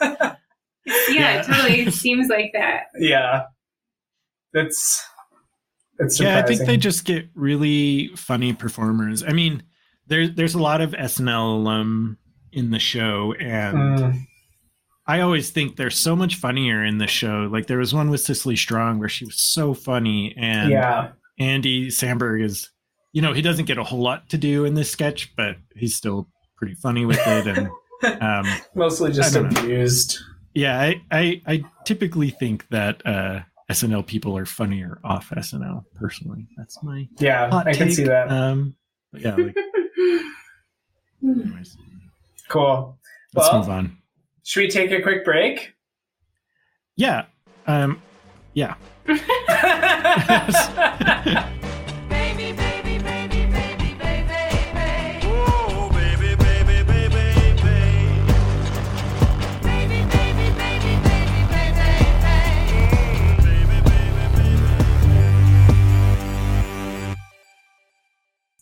[0.02, 0.36] yeah,
[1.10, 1.40] Yeah.
[1.42, 2.84] it totally seems like that.
[2.98, 3.44] yeah,
[4.54, 5.06] it's
[6.06, 9.24] it's yeah, I think they just get really funny performers.
[9.24, 9.64] I mean,
[10.08, 12.18] there's there's a lot of SNL alum
[12.52, 14.20] in the show, and Mm.
[15.06, 17.50] I always think they're so much funnier in the show.
[17.52, 21.12] Like there was one with Cecily Strong where she was so funny, and yeah.
[21.40, 22.70] Andy Samberg is,
[23.12, 25.96] you know, he doesn't get a whole lot to do in this sketch, but he's
[25.96, 27.48] still pretty funny with it.
[27.48, 29.60] And um, Mostly just don't know.
[29.62, 30.20] abused.
[30.54, 35.84] yeah, I, I I typically think that uh, SNL people are funnier off SNL.
[35.96, 38.30] Personally, that's my Yeah, I can see that.
[38.32, 38.76] Um,
[39.14, 39.56] yeah, like,
[41.24, 41.78] anyways,
[42.50, 42.98] cool.
[43.34, 43.98] let's Well- move on.
[44.46, 45.74] Should we take a quick break?
[46.98, 47.26] Yeah,
[47.66, 48.02] um,
[48.54, 48.76] yeah.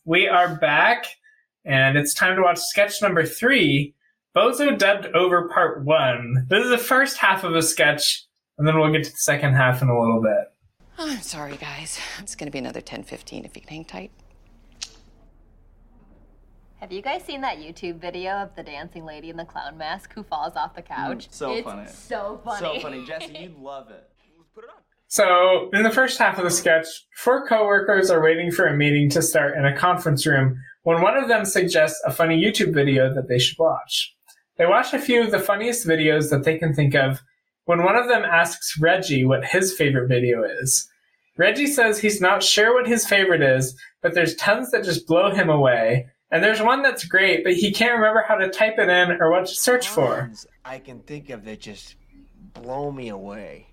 [0.06, 1.06] we are back,
[1.66, 3.94] and it's time to watch sketch number three
[4.36, 6.46] Bozo dubbed over part one.
[6.50, 8.26] This is the first half of a sketch,
[8.58, 10.54] and then we'll get to the second half in a little bit.
[10.98, 12.00] Oh, I'm sorry, guys.
[12.20, 14.12] It's gonna be another 10 15 if you can hang tight.
[16.80, 20.14] Have you guys seen that YouTube video of the dancing lady in the clown mask
[20.14, 21.28] who falls off the couch?
[21.28, 21.88] Mm, so it's funny.
[21.88, 22.60] So funny.
[22.60, 23.06] So funny.
[23.06, 24.10] Jesse, you'd love it.
[25.12, 29.10] So, in the first half of the sketch, four coworkers are waiting for a meeting
[29.10, 33.14] to start in a conference room when one of them suggests a funny YouTube video
[33.14, 34.16] that they should watch.
[34.58, 37.20] They watch a few of the funniest videos that they can think of
[37.66, 40.88] when one of them asks Reggie what his favorite video is.
[41.38, 45.30] Reggie says he's not sure what his favorite is, but there's tons that just blow
[45.30, 46.08] him away.
[46.32, 49.30] And there's one that's great, but he can't remember how to type it in or
[49.30, 50.32] what to search for.
[50.64, 51.96] I can think of that just
[52.54, 53.71] blow me away.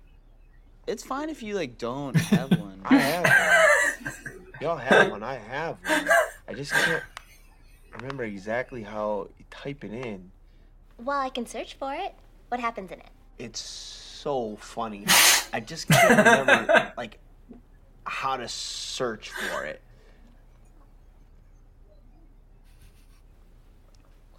[0.89, 2.81] It's fine if you like don't have one.
[2.83, 4.13] I have one.
[4.59, 5.21] Y'all have one.
[5.21, 6.09] I have one.
[6.47, 7.03] I just can't
[7.95, 10.31] remember exactly how you type it in.
[10.97, 12.15] Well, I can search for it.
[12.47, 13.09] What happens in it?
[13.37, 15.05] It's so funny.
[15.53, 17.19] I just can't remember like
[18.05, 19.81] how to search for it.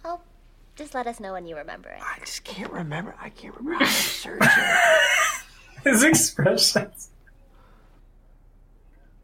[0.03, 0.21] Well,
[0.75, 2.01] just let us know when you remember it.
[2.01, 3.15] I just can't remember.
[3.21, 5.41] I can't remember how to search it.
[5.83, 7.09] His expressions.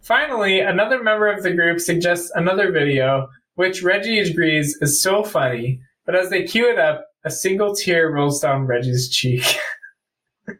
[0.02, 5.82] Finally, another member of the group suggests another video, which Reggie agrees is so funny,
[6.06, 9.43] but as they cue it up, a single tear rolls down Reggie's cheek.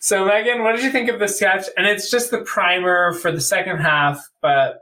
[0.00, 1.66] so, Megan, what did you think of the sketch?
[1.76, 4.78] And it's just the primer for the second half, but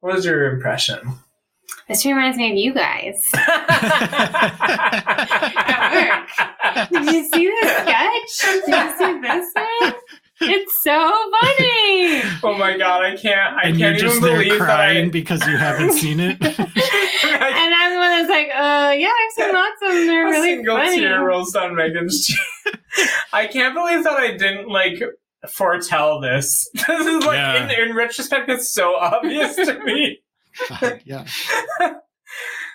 [0.00, 1.00] what was your impression?
[1.88, 3.22] This reminds me of you guys.
[5.74, 6.90] At work.
[6.90, 8.40] Did you see this sketch?
[8.40, 9.92] Did you see this one?
[10.40, 10.90] It's so
[11.30, 12.22] funny.
[12.42, 13.54] oh my god, I can't!
[13.56, 16.18] I and you're can't just even there believe that I, crying because you haven't seen
[16.20, 16.38] it.
[17.34, 20.06] And I'm the one that's like, uh, yeah, I've seen lots of them.
[20.06, 21.00] They're a really single funny.
[21.00, 22.38] tear rolls down Megan's cheek.
[23.32, 25.02] I can't believe that I didn't like
[25.50, 26.68] foretell this.
[26.86, 27.64] This is like Yeah.
[27.64, 30.20] in, in retrospect, it's so obvious to me.
[31.04, 31.26] Yeah.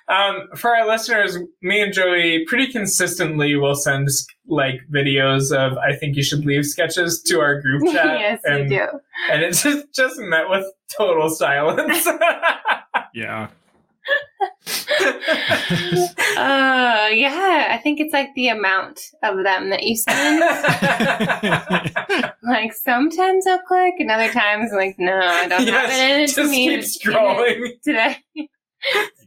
[0.09, 4.07] Um, for our listeners, me and Joey pretty consistently will send
[4.47, 8.19] like videos of I think you should leave sketches to our group chat.
[8.19, 8.87] yes, and, you do.
[9.31, 10.65] And it's just, just met with
[10.97, 12.07] total silence.
[13.13, 13.49] Yeah.
[16.37, 20.39] Uh, yeah, I think it's like the amount of them that you send.
[22.43, 26.27] like sometimes I'll click, and other times like no, I don't have it in it
[26.27, 27.71] just me keep scrolling.
[27.83, 28.17] today.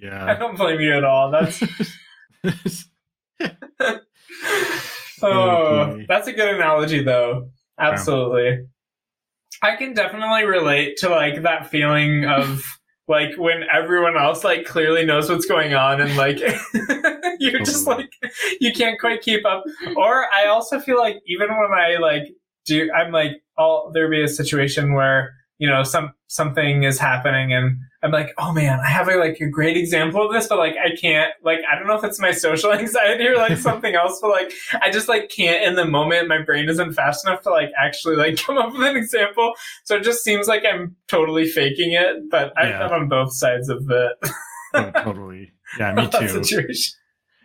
[0.01, 1.31] yeah, I don't blame you at all.
[1.31, 1.63] That's
[5.23, 6.07] oh, boy.
[6.09, 7.51] that's a good analogy, though.
[7.79, 8.67] Absolutely.
[9.63, 12.65] I can definitely relate to like that feeling of
[13.09, 16.39] like when everyone else like clearly knows what's going on and like
[17.41, 18.01] you're just mm-hmm.
[18.01, 18.13] like
[18.61, 19.65] you can't quite keep up.
[19.97, 22.33] Or I also feel like even when I like
[22.67, 27.53] do, I'm like, all there be a situation where you know some something is happening
[27.53, 30.59] and I'm like, oh man, I have a, like a great example of this, but
[30.59, 33.95] like I can't like I don't know if it's my social anxiety or like something
[33.95, 36.27] else, but like I just like can't in the moment.
[36.29, 39.53] My brain isn't fast enough to like actually like come up with an example.
[39.85, 42.29] So it just seems like I'm totally faking it.
[42.31, 42.79] But I've Yeah.
[42.89, 44.09] been on both sides of the
[44.75, 45.53] Oh, totally.
[45.79, 46.29] Yeah, me too.
[46.29, 46.95] situation.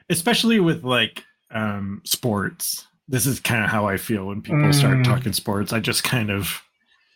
[0.10, 2.88] Especially with like um sports.
[3.10, 5.04] This is kind of how I feel when people start Mm.
[5.04, 5.72] talking sports.
[5.72, 6.62] I just kind of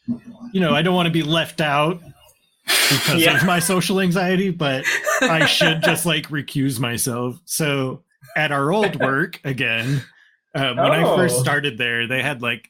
[0.07, 2.01] you know, I don't want to be left out
[2.65, 3.37] because Yeah.
[3.37, 4.85] of my social anxiety, but
[5.21, 7.39] I should just like recuse myself.
[7.45, 8.03] So
[8.35, 10.01] at our old work again,
[10.55, 11.43] um, when I first Oh.
[11.43, 12.69] started there, they had like,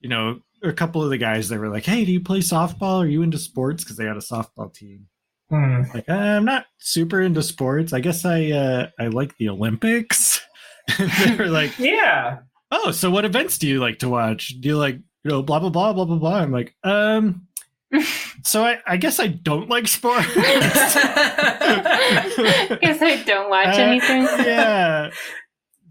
[0.00, 3.02] you know, a couple of the guys that were like, "Hey, do you play softball?
[3.02, 5.06] Are you into sports?" Because they had a softball team.
[5.50, 5.82] Hmm.
[5.94, 7.92] Like, "Uh, I'm not super into sports.
[7.92, 10.40] I guess I uh, I like the Olympics.
[10.98, 12.38] They were like, Yeah.
[12.70, 14.54] "Oh, so what events do you like to watch?
[14.60, 17.42] Do you like you know blah blah blah blah blah blah?" I'm like, um.
[18.44, 20.24] So I, I guess I don't like sports.
[20.36, 20.96] Guess
[23.02, 24.22] I don't watch Uh, anything.
[24.22, 25.10] yeah.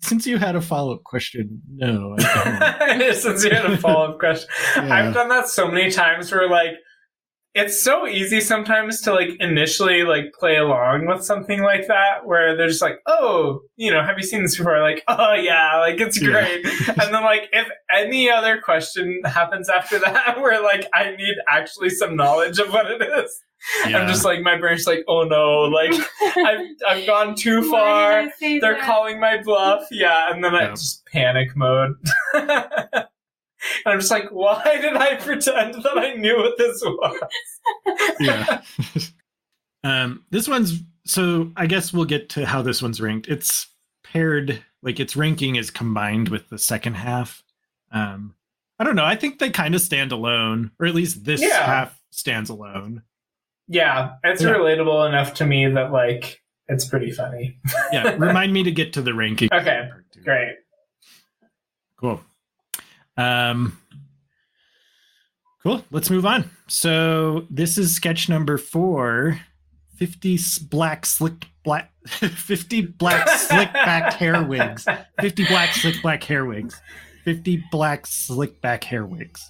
[0.01, 2.15] Since you had a follow up question, no.
[2.17, 3.13] I don't.
[3.21, 4.93] Since you had a follow up question, Yeah.
[4.95, 6.75] I've done that so many times where like
[7.55, 12.55] it's so easy sometimes to like initially like play along with something like that where
[12.57, 14.81] they're just like, oh, you know, have you seen this before?
[14.81, 16.31] Like, oh yeah, like it's Yeah.
[16.31, 16.65] great.
[16.89, 21.89] and then like if any other question happens after that where like I need actually
[21.91, 23.41] some knowledge of what it is.
[23.87, 23.97] Yeah.
[23.99, 25.93] I'm just like my brain's like, oh no, like
[26.37, 28.21] I've I've gone too far.
[28.21, 28.83] did I say They're that?
[28.83, 29.85] calling my bluff.
[29.91, 31.95] Yeah, and then I just panic mode.
[33.85, 37.19] And I'm just like, why did I pretend that I knew what this was?
[38.19, 38.61] yeah.
[39.83, 43.27] um, this one's so I guess we'll get to how this one's ranked.
[43.27, 43.67] It's
[44.03, 47.43] paired, like its ranking is combined with the second half.
[47.91, 48.33] Um,
[48.79, 49.05] I don't know.
[49.05, 51.65] I think they kind of stand alone, or at least this Yeah.
[51.65, 53.03] half stands alone.
[53.67, 54.49] Yeah, it's Yeah.
[54.55, 57.59] relatable enough to me that like it's pretty funny.
[57.93, 59.49] Yeah, remind me to get to the ranking.
[59.53, 59.89] Okay,
[60.23, 60.55] great.
[61.97, 62.21] Cool.
[63.17, 63.77] Um,
[65.63, 65.83] cool.
[65.91, 66.49] Let's move on.
[66.67, 69.39] So this is sketch number four
[69.97, 74.85] 50 s- black slick black 50 black slick back hair wigs.
[75.21, 76.79] 50 black slick black hair wigs.
[77.23, 79.49] 50 black slick back hair wigs.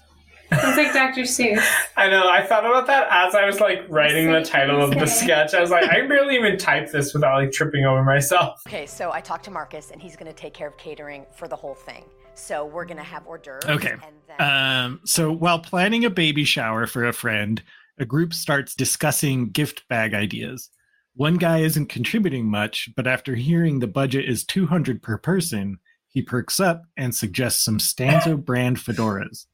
[0.53, 1.21] Sounds like Dr.
[1.23, 1.65] Seuss.
[1.97, 2.29] I know.
[2.29, 5.53] I thought about that as I was like writing the title of the sketch.
[5.55, 8.61] I was like, I barely even type this without like tripping over myself.
[8.67, 11.47] Okay, so I talked to Marcus, and he's going to take care of catering for
[11.47, 12.05] the whole thing.
[12.35, 13.65] So we're going to have hors d'oeuvres.
[13.65, 13.91] Okay.
[13.93, 14.41] And then
[14.85, 17.61] Um, so while planning a baby shower for a friend,
[17.97, 20.69] a group starts discussing gift bag ideas.
[21.15, 26.21] One guy isn't contributing much, but after hearing the budget is 200 per person, he
[26.21, 29.45] perks up and suggests some Stanzo brand fedoras.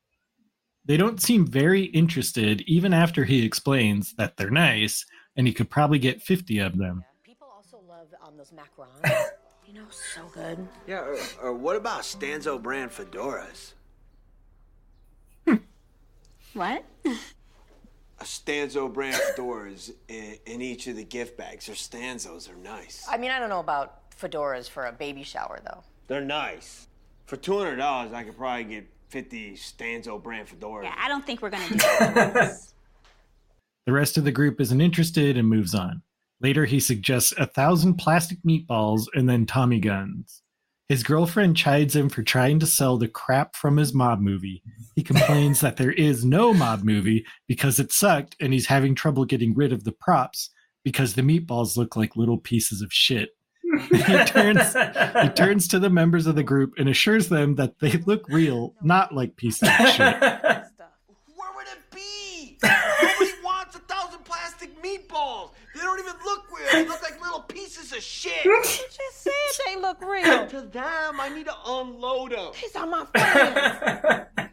[0.85, 5.05] They don't seem very interested even after he explains that they're nice
[5.37, 7.03] and he could probably get 50 of them.
[7.23, 9.29] people also love um, those macarons.
[9.71, 10.67] You know, so good.
[10.88, 13.73] Yeah, or, or what about Stanzo brand fedoras?
[16.53, 16.84] What?
[17.05, 21.69] A Stanzo brand fedoras in, in each of the gift bags.
[21.69, 23.07] Or Stanzos are nice.
[23.10, 25.82] I mean, I don't know about fedoras for a baby shower, though.
[26.07, 26.88] They're nice.
[27.26, 30.84] For two hundred dollars, I could probably get fifty Stanzo brand fedoras.
[30.84, 32.59] Yeah, I don't think we're gonna do that.
[33.86, 36.01] The rest of the group isn't interested and moves on.
[36.41, 40.41] Later, he suggests a thousand plastic meatballs and then Tommy guns.
[40.89, 44.61] His girlfriend chides him for trying to sell the crap from his mob movie.
[44.95, 49.23] He complains that there is no mob movie because it sucked and he's having trouble
[49.23, 50.49] getting rid of the props
[50.83, 53.29] because the meatballs look like little pieces of shit.
[53.89, 54.73] he turns
[55.21, 58.73] he turns to the members of the group and assures them that they look real,
[58.81, 60.21] not like pieces of shit.
[61.51, 61.71] Nobody
[70.12, 70.47] real.
[70.47, 72.51] to them, I need to unload them.
[72.59, 74.28] These are my friends.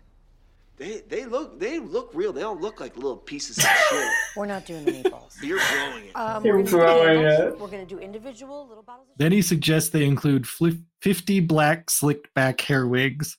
[0.78, 2.32] They they look they look real.
[2.32, 4.08] They don't look like little pieces of shit.
[4.36, 5.34] We're not doing the meatballs.
[5.42, 6.12] You're growing it.
[6.14, 7.58] Um, You're we're gonna do growing it.
[7.58, 9.08] We're going to do individual little bottles.
[9.16, 13.36] Then he suggests they include fli 50 black slicked back hair wigs.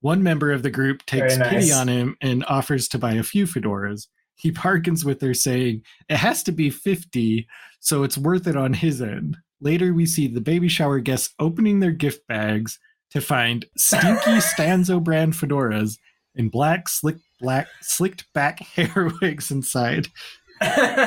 [0.00, 3.22] One member of the group takes Very pity on him and offers to buy a
[3.22, 4.08] few fedoras.
[4.34, 7.46] He bargains with her, saying it has to be 50,
[7.78, 9.36] so it's worth it on his end.
[9.60, 12.78] Later, we see the baby shower guests opening their gift bags
[13.10, 15.98] to find stinky Stanzo brand fedoras
[16.36, 20.08] and black slick black slicked back hair wigs inside.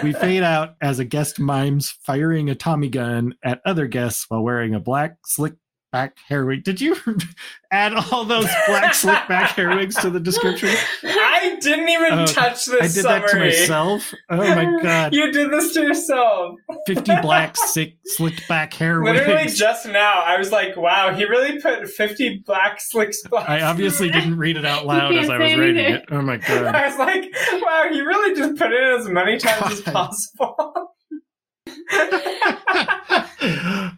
[0.03, 4.43] we fade out as a guest mimes firing a Tommy gun at other guests while
[4.43, 5.53] wearing a black slick
[5.93, 6.63] back hair wig.
[6.65, 6.97] Did you
[7.71, 10.69] add all those black slick back hair wigs to the description?
[11.03, 13.21] I didn't even Oh, touch this I did summary.
[13.21, 14.13] that to myself.
[14.29, 15.13] Oh my god.
[15.13, 16.55] You did this to yourself.
[16.87, 19.57] 50 black sick slicked back hair Literally wigs.
[19.57, 23.47] just now, I was like, "Wow, he really put fifty black slicks." Black.
[23.47, 25.93] I obviously didn't read it out loud as I was can't writing anything.
[26.01, 26.05] it.
[26.11, 26.75] Oh my god.
[26.75, 27.23] I was like,
[27.61, 30.89] "Wow, he really just put it in as many times as possible."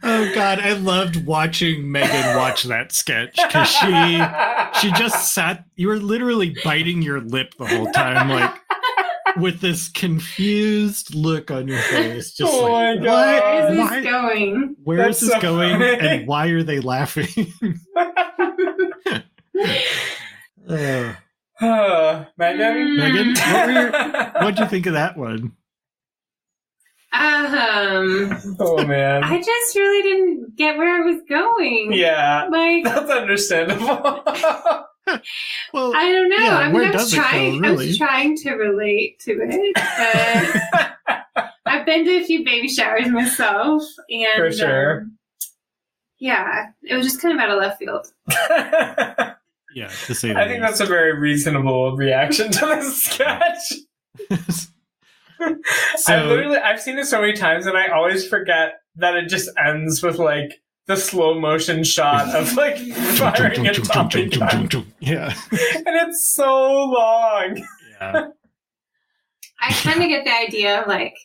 [0.08, 4.22] Oh god, I loved watching Megan watch that sketch because she
[4.80, 8.54] she just sat you were literally biting your lip the whole time, like
[9.38, 12.34] with this confused look on your face.
[12.34, 13.06] Just Oh like, my God.
[13.06, 13.44] what?
[13.44, 14.76] Where is this Why- going?
[14.84, 16.08] Where That's is this so going funny.
[16.08, 17.28] and why are they laughing?
[20.68, 21.14] Uh,
[21.62, 22.98] Uh, Megan.
[22.98, 23.92] Megan, what were your,
[24.42, 25.54] what'd you think of that one?
[27.18, 29.24] Um, Oh man.
[29.24, 31.92] I just really didn't get where I was going.
[31.94, 34.24] yeah, Like, that's understandable.
[35.72, 36.36] Well, I don't know.
[36.38, 37.64] Yeah, I mean, I was it go, trying.
[37.64, 40.96] I was trying to relate to it.
[41.36, 45.02] But I've been to a few baby showers myself, and For sure.
[45.02, 45.18] um,
[46.18, 48.12] yeah, it was just kind of out of left field.
[49.76, 53.74] Yeah, to say the I think that's a very reasonable reaction to this sketch.
[55.98, 59.28] So- I literally I've seen it so many times and I always forget that it
[59.28, 62.78] just ends with like the slow motion shot of like
[63.18, 64.70] firing a Tommy gun.
[65.00, 65.34] Yeah.
[65.52, 67.58] And it's so long.
[68.00, 68.28] Yeah.
[69.62, 71.16] I kind of get the idea of like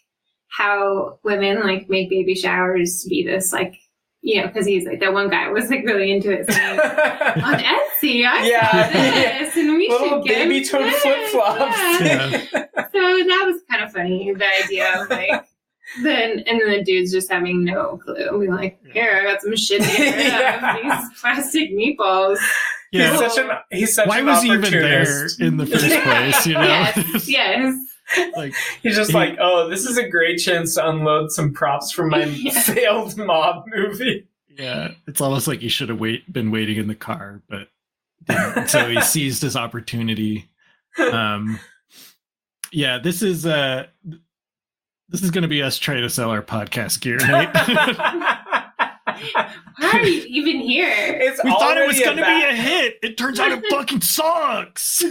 [0.49, 3.75] how women like make baby showers be this like
[4.23, 7.55] you know because he's like that one guy was like really into it saying on
[7.59, 11.77] Etsy I Yeah, saw this and we Little should get baby toad flip flops.
[12.01, 12.45] Yeah.
[12.93, 15.45] So that was kind of funny the idea of like
[16.03, 19.55] then and then the dude's just having no clue being like here I got some
[19.57, 20.77] shit to get Yeah.
[20.83, 22.39] these plastic meatballs.
[22.93, 23.11] Yeah.
[23.13, 26.47] He's such an he's such Why an was he even there in the first place?
[26.47, 27.75] You know, Yes, yes.
[28.37, 31.93] like He's just He- like, oh, this is a great chance to unload some props
[31.93, 32.61] from my Yeah.
[32.63, 34.27] failed mob movie.
[34.49, 37.69] yeah, it's almost like he should have wait been waiting in the car, but
[38.27, 38.69] didn't.
[38.69, 40.49] so he seized his opportunity.
[40.99, 41.59] Um,
[42.73, 43.87] yeah, this is uh,
[45.09, 47.17] this is going to be us trying to sell our podcast gear.
[47.19, 47.49] Nate.
[49.79, 50.89] Why are you even here?
[50.93, 52.99] It's we thought it was going to be a hit.
[53.03, 55.03] It turns out it fucking sucks.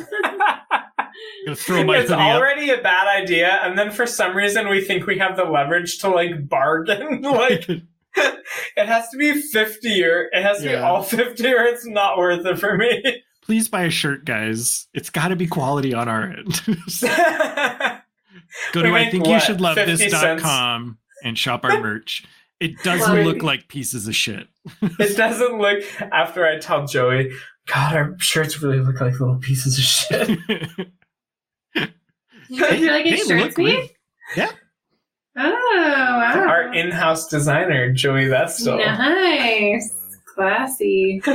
[1.46, 2.36] Gonna throw my it's hoodie up.
[2.36, 6.00] already a bad idea, and then for some reason we think we have the leverage
[6.00, 7.22] to like bargain.
[7.24, 11.86] like it has to be fifty or it has to be all fifty or it's
[11.86, 13.24] not worth it for me.
[13.42, 14.88] Please buy a shirt, guys.
[14.94, 16.62] It's got to be quality on our end.
[18.74, 22.26] Go to I think you should love 50 this.com and shop our merch.
[22.60, 24.48] It doesn't look like pieces of shit.
[24.82, 27.32] it doesn't look after I tell Joey,
[27.66, 30.90] God, our shirts really look like little pieces of shit.
[32.56, 33.64] You guys really get They shirts look made?
[33.64, 33.90] weird.
[34.36, 34.52] Yeah.
[35.38, 36.46] Oh wow!
[36.48, 38.78] Our in-house designer, Joey Vestal.
[38.78, 39.94] Nice,
[40.26, 41.22] classy.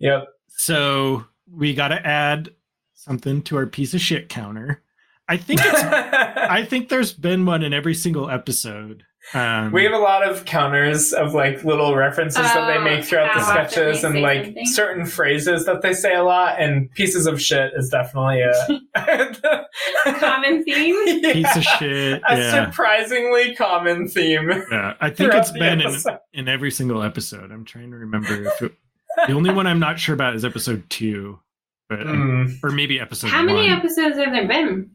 [0.00, 0.28] Yep.
[0.48, 2.50] So we got to add
[2.94, 4.82] something to our piece of shit counter.
[5.28, 5.82] I think it's.
[5.82, 9.04] I think there's been one in every single episode.
[9.34, 13.04] Um, We have a lot of counters of like little references that they Oh, make
[13.04, 14.66] throughout the sketches and like something?
[14.66, 18.52] certain phrases that they say a lot and pieces of shit is definitely a
[20.18, 21.20] Common theme.
[21.22, 22.22] piece of shit.
[22.28, 22.70] a Yeah.
[22.70, 24.50] surprisingly common theme.
[24.70, 25.94] Yeah, I think it's been in,
[26.32, 27.50] in every single episode.
[27.50, 28.72] I'm trying to remember if it,
[29.26, 31.38] the only one I'm not sure about is episode two,
[31.88, 32.58] but Mm.
[32.62, 34.90] or maybe episode How many episodes have there been?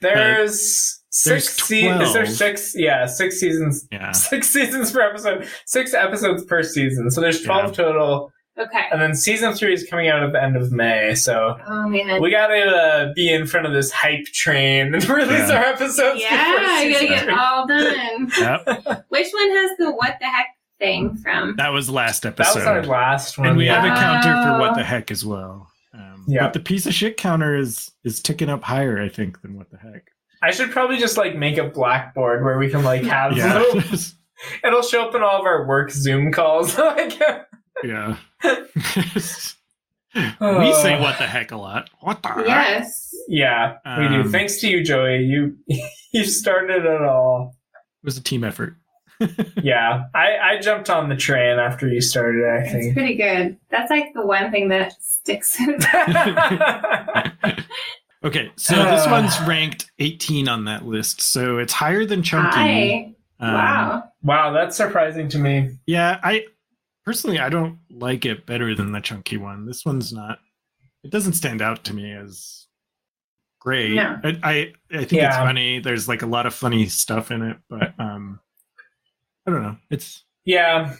[0.00, 4.12] There's six There's se- is there six yeah six seasons Yeah.
[4.30, 8.86] six seasons per episode six episodes per season so there's 12 total Okay.
[8.90, 12.20] and then season three is coming out at the end of may so Oh man.
[12.20, 15.58] we gotta uh, be in front of this hype train and release Yeah.
[15.58, 17.32] our episodes yeah, before I gotta get three.
[17.34, 18.30] all done.
[18.38, 19.04] Yep.
[19.10, 20.46] Which one has the what the heck
[20.80, 21.54] thing from?
[21.56, 22.60] That was last episode.
[22.60, 22.78] that episode.
[22.80, 24.74] was our last one and we have a counter for what Oh.
[24.74, 25.68] the heck as well.
[25.94, 26.42] Um, Yeah.
[26.42, 29.70] But the piece of shit counter is is ticking up higher, I think, than what
[29.70, 30.08] the heck.
[30.42, 33.58] I should probably just like make a blackboard where we can like have Yeah.
[33.58, 33.98] little
[34.64, 37.18] it'll show up in all of our work zoom calls like
[37.84, 38.16] yeah.
[38.44, 38.50] we
[40.74, 41.90] say what the heck a lot.
[42.00, 42.46] What the heck?
[42.46, 43.14] Yes.
[43.28, 45.56] yeah we do Um, thanks to you joey you
[46.12, 47.54] you started it all
[48.02, 48.76] It was a team effort.
[49.62, 52.44] yeah, I, I jumped on the train after you started.
[52.48, 52.84] I think.
[52.84, 53.56] It's pretty good.
[53.68, 55.58] That's like the one thing that sticks.
[58.24, 59.10] Okay, so this Uh.
[59.10, 62.50] one's ranked 18 on that list, so it's higher than Chunky.
[62.56, 63.14] Hi.
[63.40, 64.04] Um, wow.
[64.22, 65.70] wow, that's surprising to me.
[65.86, 66.46] Yeah, I
[67.04, 69.66] personally I don't like it better than the Chunky one.
[69.66, 70.40] This one's not.
[71.04, 72.66] It doesn't stand out to me as
[73.60, 73.94] great.
[73.94, 74.18] No.
[74.24, 75.78] I I, I think it's funny.
[75.78, 78.40] There's like a lot of funny stuff in it, but um,
[79.46, 79.76] I don't know.
[79.90, 80.96] It's Yeah,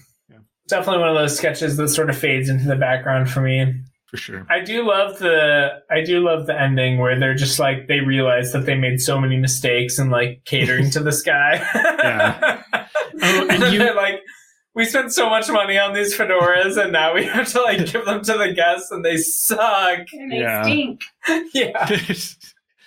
[0.69, 3.75] definitely one of those sketches that sort of fades into the background for me.
[4.09, 4.47] For sure.
[4.51, 8.53] I do love the I do love the ending where they're just like they realize
[8.53, 11.57] that they made so many mistakes and like catering to this guy.
[11.75, 12.63] Yeah.
[13.23, 14.21] And um, and you- they're like,
[14.75, 18.05] we spent so much money on these fedoras, and now we have to like give
[18.05, 20.01] them to the guests, and they suck.
[20.13, 20.63] And they Yeah.
[20.63, 21.03] stink.
[21.53, 21.89] Yeah.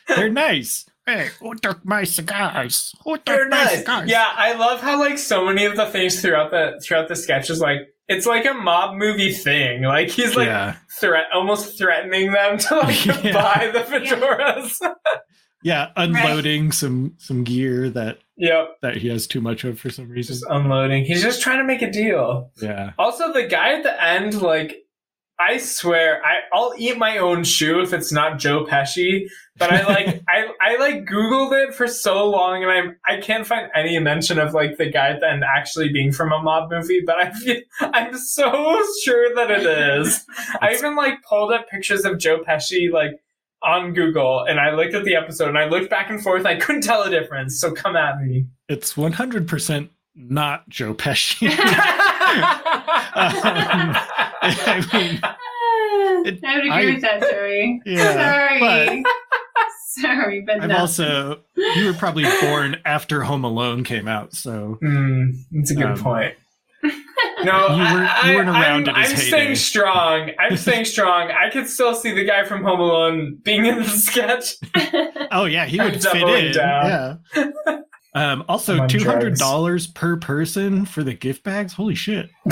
[0.08, 0.86] They're nice.
[1.06, 2.94] Hey, who took my cigars?
[3.04, 3.80] Who took They're my nice.
[3.80, 4.10] cigars?
[4.10, 7.50] Yeah, I love how like so many of the things throughout the throughout the sketch
[7.50, 7.80] is like
[8.12, 9.84] it's like a mob movie thing.
[9.84, 10.76] Like he's like Yeah.
[11.00, 13.34] threat almost threatening them to like Yeah.
[13.34, 14.78] buy the fedoras.
[15.64, 18.78] Yeah, unloading some some gear that yep.
[18.82, 20.34] that he has too much of for some reason.
[20.34, 21.06] Just unloading.
[21.06, 22.50] He's just trying to make a deal.
[22.60, 22.94] Yeah.
[22.98, 24.78] Also, the guy at the end, like,
[25.42, 29.28] I swear, I, I'll eat my own shoe if it's not Joe Pesci.
[29.58, 33.46] But I like, I, I like Googled it for so long, and I'm, I can't
[33.46, 36.70] find any mention of like the guy at the end actually being from a mob
[36.72, 37.02] movie.
[37.06, 40.24] But I feel, I'm so sure that it is.
[40.62, 43.20] I even like pulled up pictures of Joe Pesci like
[43.64, 46.46] on Google, and I looked at the episode, and I looked back and forth.
[46.46, 47.60] I couldn't tell a difference.
[47.60, 48.46] So come at me.
[48.70, 51.50] It's 100% not Joe Pesci.
[53.14, 53.32] Um,
[54.44, 55.20] I mean,
[56.26, 57.82] It- I would agree I- with that, Joey.
[57.86, 59.04] Yeah, Sorry.
[60.02, 60.78] Sorry, but I'm no.
[60.78, 64.78] also, you were probably born after Home Alone came out, so.
[64.82, 66.36] Hmm, that's a good Um, point.
[67.44, 70.32] No, You weren't- you weren't around I'm, at I'm staying strong.
[70.40, 71.30] I'm staying strong.
[71.32, 74.56] I could still see the guy from Home Alone being in the sketch.
[75.32, 76.54] Oh, yeah, he would fit in.
[76.54, 77.20] down.
[77.36, 77.46] Yeah.
[78.14, 81.74] Um, also, $200 per person for the gift bags?
[81.74, 82.30] Holy shit.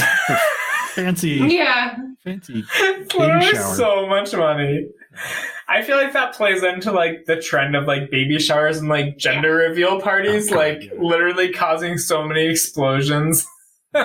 [0.94, 1.98] fancy, yeah.
[2.24, 2.64] fancy.
[2.74, 4.88] It's Baby literally so much money.
[5.68, 9.18] I feel like that plays into like the trend of like baby showers and like
[9.18, 10.92] gender reveal parties, Oh, God, like yeah.
[11.00, 13.46] literally causing so many explosions.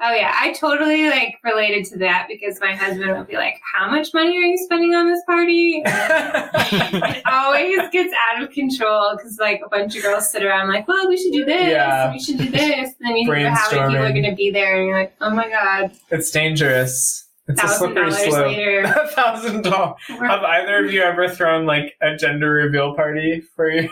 [0.00, 3.90] Oh yeah, I totally like related to that because my husband would be like, "How
[3.90, 9.38] much money are you spending on this party?" it always gets out of control because
[9.40, 12.12] like a bunch of girls sit around like, "Well, we should do this, Yeah.
[12.12, 14.52] we should do this," and then you hear how many people are going to be
[14.52, 17.24] there, and you're like, "Oh my god, it's dangerous.
[17.48, 18.54] It's a slippery slope.
[18.84, 19.96] A thousand dollars.
[20.06, 23.88] Have either of you ever thrown like a gender reveal party for you?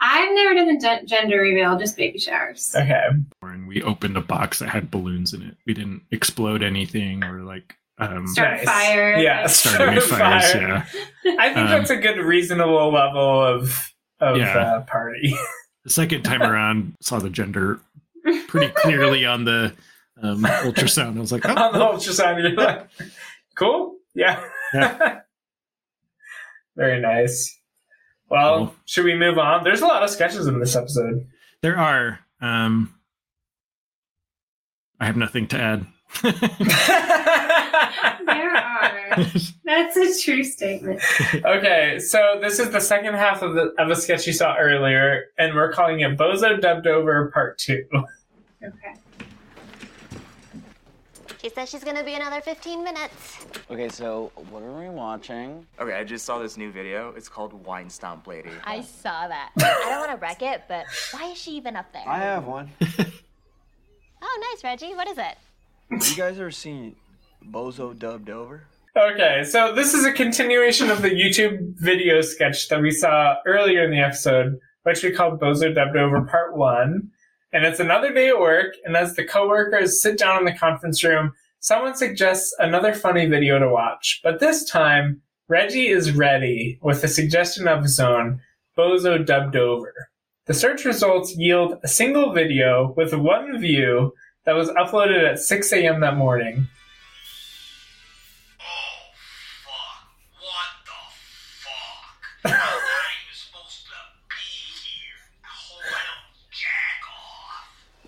[0.00, 2.72] I've never done the gender reveal, just baby showers.
[2.74, 3.02] Okay.
[3.42, 5.56] And we opened a box that had balloons in it.
[5.66, 7.74] We didn't explode anything or like.
[7.98, 8.64] Um, Start Nice.
[8.64, 9.16] fire.
[9.18, 10.52] Yeah, start any start fires.
[10.52, 10.86] fire.
[11.22, 11.36] Yeah.
[11.38, 14.56] I think Um, that's a good reasonable level of of Yeah.
[14.58, 15.34] uh, party.
[15.84, 17.80] The second time around, saw the gender
[18.48, 19.74] pretty clearly on the
[20.22, 21.16] um, ultrasound.
[21.16, 22.86] I was like, oh, On the ultrasound, you're like,
[23.56, 24.44] cool, yeah.
[24.74, 25.20] Yeah.
[26.76, 27.58] Very nice.
[28.30, 28.74] Well, Cool.
[28.86, 29.64] should we move on?
[29.64, 31.26] There's a lot of sketches in this episode.
[31.62, 32.20] there are.
[32.40, 32.94] Um,
[35.00, 35.86] I have nothing to add.
[38.26, 39.16] There are.
[39.64, 41.00] That's a true statement.
[41.44, 45.24] okay, so this is the second half of the of a sketch you saw earlier,
[45.38, 47.84] and we're calling it Bozo Dubbed Over Part Two.
[48.62, 48.94] Okay.
[51.40, 53.46] She says she's gonna be another 15 minutes.
[53.70, 55.66] Okay, so what are we watching?
[55.78, 57.14] Okay, I just saw this new video.
[57.16, 58.50] It's called Wine Stomp Lady.
[58.64, 59.50] I saw that.
[59.58, 62.06] I don't want to wreck it, but why is she even up there?
[62.06, 62.70] I have one.
[64.22, 64.94] Oh, nice, Reggie.
[64.94, 65.38] What is it?
[65.90, 66.94] You guys ever seen
[67.42, 68.64] Bozo dubbed over?
[68.94, 73.82] Okay, so this is a continuation of the YouTube video sketch that we saw earlier
[73.82, 77.10] in the episode which we called Bozo Dubbed Over Part 1.
[77.52, 81.02] And it's another day at work, and as the coworkers sit down in the conference
[81.02, 84.20] room, someone suggests another funny video to watch.
[84.22, 88.40] But this time, Reggie is ready with a suggestion of his own,
[88.78, 89.92] Bozo Dubbed Over.
[90.46, 95.72] The search results yield a single video with one view that was uploaded at 6
[95.72, 96.00] a.m.
[96.00, 96.68] that morning.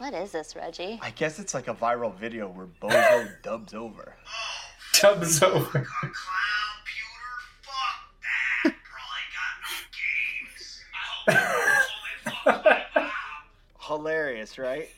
[0.03, 0.99] What is this, Reggie?
[1.01, 4.17] I guess it's like a viral video where Bozo dubs over.
[5.01, 5.87] Dubs over.
[13.79, 14.89] Hilarious, right?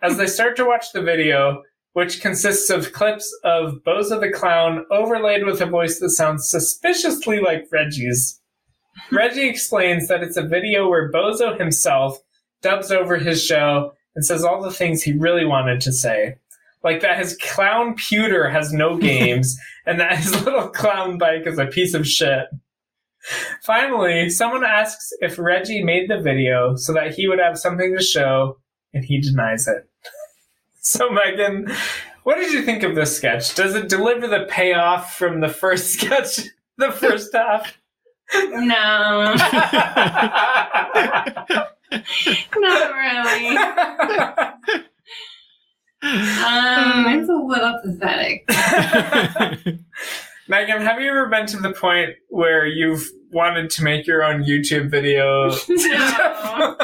[0.00, 4.86] As they start to watch the video, which consists of clips of Bozo the Clown
[4.90, 8.40] overlaid with a voice that sounds suspiciously like Reggie's,
[9.10, 12.18] Reggie explains that it's a video where Bozo himself
[12.62, 16.36] dubs over his show and says all the things he really wanted to say.
[16.82, 21.58] Like that his clown pewter has no games and that his little clown bike is
[21.58, 22.46] a piece of shit.
[23.62, 28.02] Finally, someone asks if Reggie made the video so that he would have something to
[28.02, 28.58] show,
[28.92, 29.88] and he denies it.
[30.80, 31.72] so, Megan,
[32.24, 33.54] what did you think of this sketch?
[33.54, 36.40] Does it deliver the payoff from the first sketch,
[36.76, 37.78] the first half?
[38.34, 39.34] No.
[42.56, 43.56] Not really.
[46.04, 48.44] Um, it's a little pathetic.
[50.48, 54.44] Megan, have you ever been to the point where you've wanted to make your own
[54.44, 55.50] YouTube video?
[55.68, 56.76] No.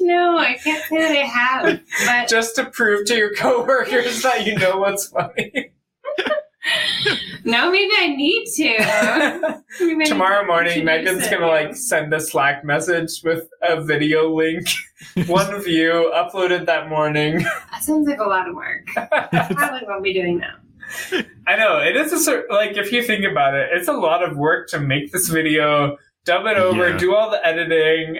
[0.00, 1.80] no, I can't say that I have.
[2.06, 5.72] But just to prove to your coworkers that you know what's funny.
[7.44, 9.62] no, maybe I need to.
[9.80, 14.32] Maybe Tomorrow need to morning, Megan's gonna like send a Slack message with a video
[14.34, 14.66] link,
[15.26, 17.44] one view uploaded that morning.
[17.72, 18.86] That sounds like a lot of work.
[18.94, 21.26] Probably won't be doing that.
[21.48, 24.22] I know it is a cer- like if you think about it, it's a lot
[24.22, 26.98] of work to make this video, dub it over, Yeah.
[26.98, 28.18] do all the editing.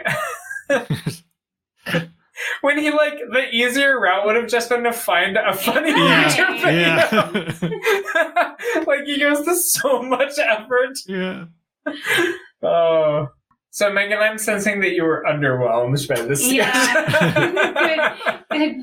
[2.62, 6.28] When he like the easier route would have just been to find a funny Yeah.
[6.28, 7.72] YouTube video.
[7.72, 8.84] Yeah.
[8.86, 10.98] like he goes to so much effort.
[11.06, 11.44] yeah.
[12.62, 13.28] Oh.
[13.74, 16.54] So Megan, I'm sensing that you were underwhelmed by this sketch.
[16.54, 18.44] Yeah.
[18.50, 18.76] Good.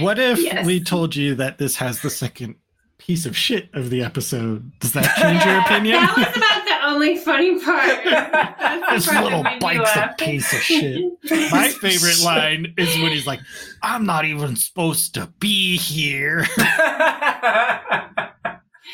[0.00, 0.66] What if Yes.
[0.66, 2.56] we told you that this has the second
[2.98, 4.70] piece of shit of the episode?
[4.80, 6.00] Does that change your opinion?
[6.00, 8.04] That was about the only funny part.
[8.90, 11.04] This part little that made me bike's a piece of shit.
[11.50, 13.40] My favorite line is when he's like,
[13.82, 16.40] I'm not even supposed to be here.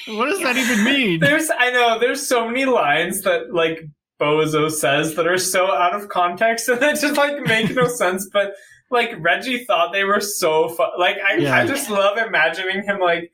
[0.08, 1.20] what does that even mean?
[1.20, 3.86] There's I know there's so many lines that like
[4.20, 8.28] Bozo says that are so out of context and that just like make no sense.
[8.32, 8.54] But
[8.90, 10.88] like Reggie thought they were so fun.
[10.98, 11.54] Like I, Yeah.
[11.54, 13.30] I just love imagining him like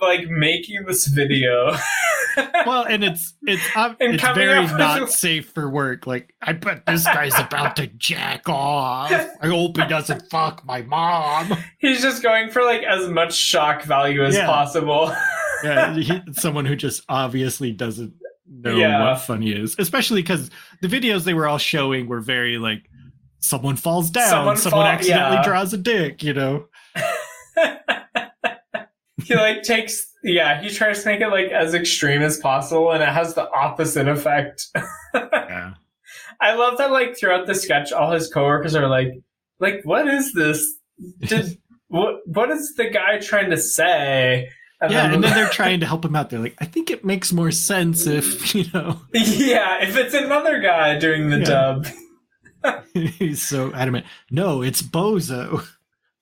[0.00, 1.74] like making this video.
[2.66, 6.06] Well, and it's it's And it's very up with- not safe for work.
[6.06, 9.10] Like, I bet this guy's about to jack off.
[9.10, 11.52] I hope he doesn't fuck my mom.
[11.80, 14.46] He's just going for like as much shock value as Yeah.
[14.46, 15.12] possible.
[15.64, 18.12] Yeah, he, someone who just obviously doesn't
[18.48, 19.02] know Yeah.
[19.10, 19.74] what funny is.
[19.76, 20.48] Especially because
[20.80, 22.88] the videos they were all showing were very like
[23.40, 25.42] someone falls down, Someone someone, fall- accidentally yeah.
[25.42, 26.22] draws a dick.
[26.22, 26.66] You know,
[29.28, 33.02] he like takes yeah, he tries to make it like as extreme as possible and
[33.02, 34.66] it has the opposite effect.
[35.14, 35.74] yeah.
[36.40, 39.08] I love that like throughout the sketch all his coworkers are like
[39.60, 40.64] like what is this?
[41.20, 41.58] Did
[41.88, 44.48] what what is the guy trying to say?
[44.88, 46.30] yeah, and then they're trying to help him out.
[46.30, 49.00] They're like, I think it makes more sense if you know.
[49.12, 51.44] Yeah, if it's another guy doing the Yeah.
[51.44, 51.86] dub.
[52.94, 54.06] He's so adamant.
[54.30, 55.64] No, it's Bozo.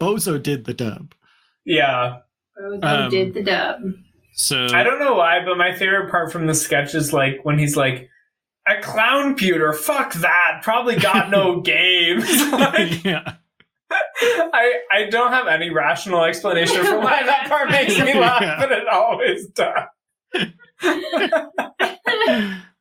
[0.00, 1.14] Bozo did the dub.
[1.64, 2.18] Yeah.
[2.60, 3.80] Bozo Um, did the dub.
[4.34, 7.58] So I don't know why, but my favorite part from the sketch is like when
[7.58, 8.08] he's like,
[8.68, 10.60] a clown pewter, fuck that.
[10.62, 12.24] Probably got no games.
[12.52, 13.34] Like, yeah.
[13.90, 18.56] I I don't have any rational explanation for why that part makes me laugh, Yeah.
[18.58, 19.84] but it always does.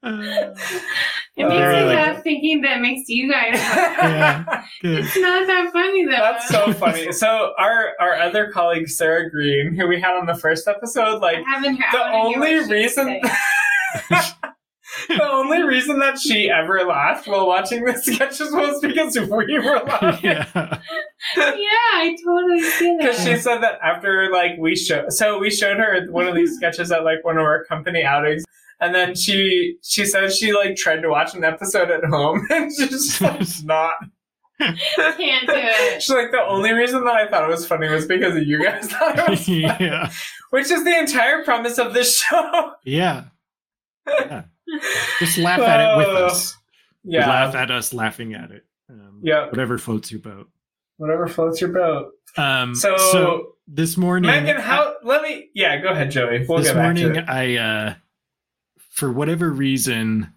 [0.06, 4.46] It makes me laugh thinking that makes you guys laugh.
[4.84, 5.00] yeah.
[5.00, 6.12] It's not that funny though.
[6.12, 7.12] That's so funny.
[7.12, 11.40] So our our other colleague Sarah Green, who we had on the first episode, like
[11.40, 11.92] I haven't heard.
[11.92, 13.20] the I wanna hear only reason
[15.10, 19.82] the only reason that she ever laughed while watching the sketches was because we were
[19.88, 20.20] laughing.
[20.24, 20.48] yeah.
[21.36, 21.54] yeah,
[21.96, 22.98] I totally see that.
[23.00, 26.56] Because she said that after like we show, so we showed her one of these
[26.56, 28.46] sketches at like one of our company outings,
[28.82, 32.72] And then she she says she like tried to watch an episode at home and
[32.78, 33.94] just like not.
[34.60, 34.78] Can't
[35.48, 36.02] do it.
[36.02, 38.64] She's like the only reason that I thought it was funny was because of you
[38.64, 39.62] guys thought it was funny.
[39.62, 40.10] yeah.
[40.52, 42.72] Which is the entire premise of this show.
[42.86, 43.26] Yeah.
[44.08, 44.44] Yeah.
[45.20, 46.56] Just laugh at it with Oh, us.
[47.04, 47.28] yeah.
[47.28, 48.66] Laugh at us laughing at it.
[48.90, 49.48] Um, Yeah.
[49.50, 50.50] Whatever floats your boat.
[50.98, 52.12] Whatever floats your boat.
[52.38, 56.46] Um, So- so, this morning, Megan, how let me yeah, go ahead, Joey.
[56.48, 57.26] We'll this get back morning, to it.
[57.30, 57.94] I, uh,
[58.96, 60.32] for whatever reason,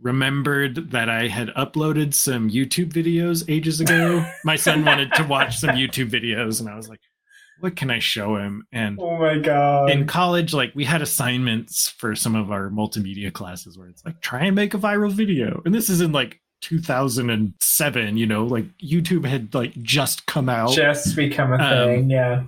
[0.00, 4.24] remembered that I had uploaded some YouTube videos ages ago.
[4.44, 7.00] My son wanted to watch some YouTube videos, and I was like,
[7.60, 9.90] "What can I show him?" And Oh my god.
[9.90, 14.20] in college, like we had assignments for some of our multimedia classes where it's like
[14.20, 18.16] try and make a viral video, and this is in like 2007.
[18.16, 20.72] You know, like YouTube had like just come out.
[20.74, 22.44] just become a Um, thing, yeah.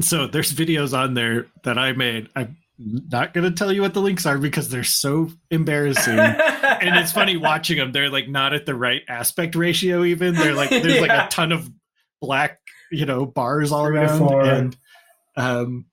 [0.00, 2.28] So there's videos on there that I made.
[2.36, 6.18] I'm not gonna tell you what the links are because they're so embarrassing.
[6.18, 7.92] and it's funny watching them.
[7.92, 10.02] They're like not at the right aspect ratio.
[10.04, 11.70] Even they're like there's like a ton of
[12.20, 12.58] black,
[12.90, 14.18] you know, bars all Three around.
[14.18, 14.44] four.
[14.44, 14.76] And
[15.36, 15.86] um,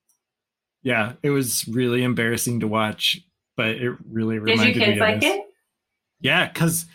[0.82, 3.20] yeah, it was really embarrassing to watch,
[3.58, 5.36] but it really Did reminded your me kids of like this.
[5.36, 5.44] it?
[6.22, 6.86] Yeah, because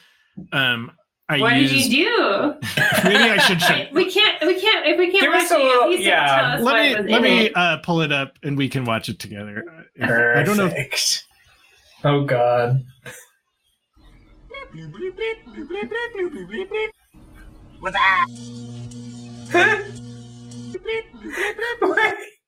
[0.53, 0.91] um,
[1.33, 2.55] I What used, did you do?
[3.05, 3.87] Maybe I should show.
[3.93, 4.45] We can't.
[4.47, 4.87] We can't.
[4.87, 6.37] If we can't Give watch us a it, little- at yeah.
[6.37, 7.53] tell us Let me let me it.
[7.57, 9.65] uh, pull it up and we can watch it together.
[10.01, 10.67] Uh, I don't know.
[10.67, 11.25] If, Perfect.
[12.05, 12.83] Oh god.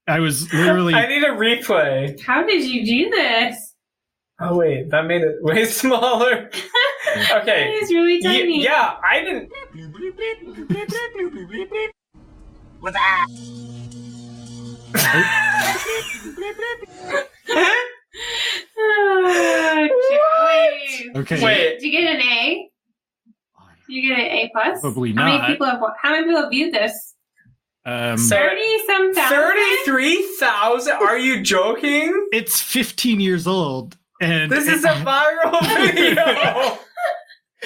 [0.07, 0.95] I was literally.
[0.95, 2.21] I need a replay.
[2.23, 3.74] How did you do this?
[4.41, 6.51] Oh wait, that made it way smaller.
[7.33, 7.69] Okay.
[7.75, 8.63] It is really Ye- tiny.
[8.65, 9.53] yeah, I didn't.
[18.77, 21.11] Oh, Joey.
[21.21, 21.45] Okay.
[21.45, 21.81] Wait.
[21.81, 22.71] Did you get an A?
[23.87, 24.81] Did you get an A plus?
[24.81, 25.29] Probably not.
[25.31, 25.81] How many people have?
[26.01, 27.15] How many people have viewed this?
[27.87, 29.37] Um, Thirty some thousand.
[29.37, 30.95] Thirty-three thousand?
[30.95, 32.29] Are you joking?
[32.33, 36.79] it's 15 years old, and This is a viral video.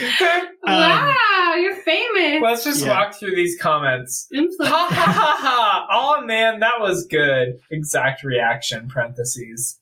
[0.00, 2.40] Um, wow, you're famous.
[2.42, 2.90] Let's just Yeah.
[2.90, 4.28] walk through these comments.
[4.32, 5.86] Ha ha ha ha!
[5.90, 7.58] Oh man, that was good.
[7.70, 8.88] Exact reaction.
[8.88, 9.80] Parentheses.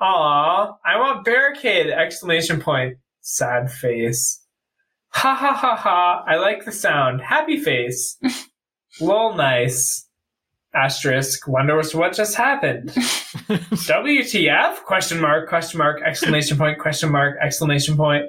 [0.00, 1.88] Aw, I want barricade!
[1.90, 2.98] Exclamation point.
[3.20, 4.40] Sad face.
[5.10, 6.24] Ha ha ha ha!
[6.26, 7.20] I like the sound.
[7.20, 8.16] Happy face.
[9.00, 10.07] Lol, nice.
[10.78, 11.48] Asterisk.
[11.48, 12.90] Wonder what just happened.
[12.90, 14.84] WTF?
[14.84, 15.48] Question mark.
[15.48, 16.00] Question mark.
[16.02, 16.78] Exclamation point.
[16.78, 17.36] Question mark.
[17.42, 18.26] Exclamation point.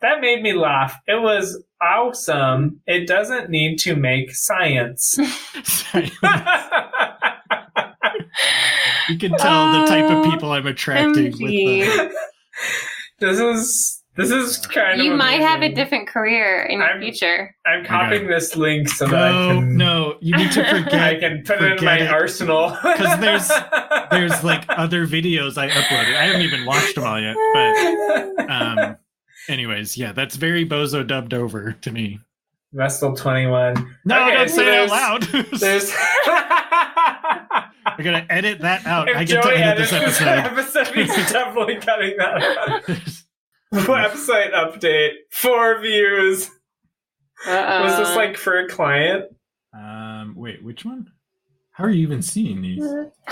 [0.00, 0.96] That made me laugh.
[1.06, 2.80] It was awesome.
[2.86, 5.16] It doesn't need to make science.
[9.08, 11.84] you can tell the type of people I'm attracting with MG.
[11.84, 12.12] the,
[13.18, 17.00] this is this is kind You of might have a different career in your I'm-
[17.00, 17.54] future.
[17.66, 20.94] I'm copying this link so that I No, can no, you need to forget.
[21.00, 22.10] I can put it in my it.
[22.10, 22.70] arsenal.
[22.82, 23.48] because there's
[24.10, 26.16] there's like other videos I uploaded.
[26.16, 28.96] I haven't even watched them all yet, but um,
[29.48, 32.18] anyways, yeah, that's very bozo dubbed over to me.
[32.72, 33.96] Vestal twenty one.
[34.04, 35.22] No, Okay, don't so say it out loud.
[35.58, 35.92] There's
[36.26, 39.08] I'm gonna edit that out.
[39.08, 40.84] if I get Joey to edit this edits episode.
[40.84, 42.98] episode, he's definitely cutting that out.
[43.74, 45.12] Website update.
[45.30, 46.50] Four views.
[47.46, 47.82] Uh-uh.
[47.84, 49.26] Was this like for a client?
[49.72, 51.10] Um, wait, which one?
[51.70, 52.82] How are you even seeing these?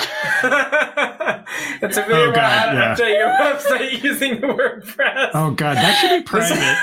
[1.83, 2.95] it's a video Oh, God, how to yeah.
[2.95, 5.31] update your website using WordPress.
[5.35, 6.79] Oh god, that should be private.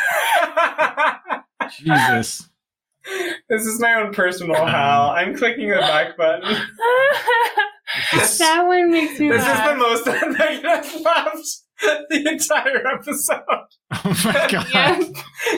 [1.79, 2.49] Jesus.
[3.49, 5.09] This is my own personal Um, Hal.
[5.11, 6.43] I'm clicking the back button.
[8.39, 11.61] that one makes me This is the most negative laughed
[12.09, 13.41] the entire episode.
[13.91, 14.67] Oh my god.
[14.73, 14.99] Yeah.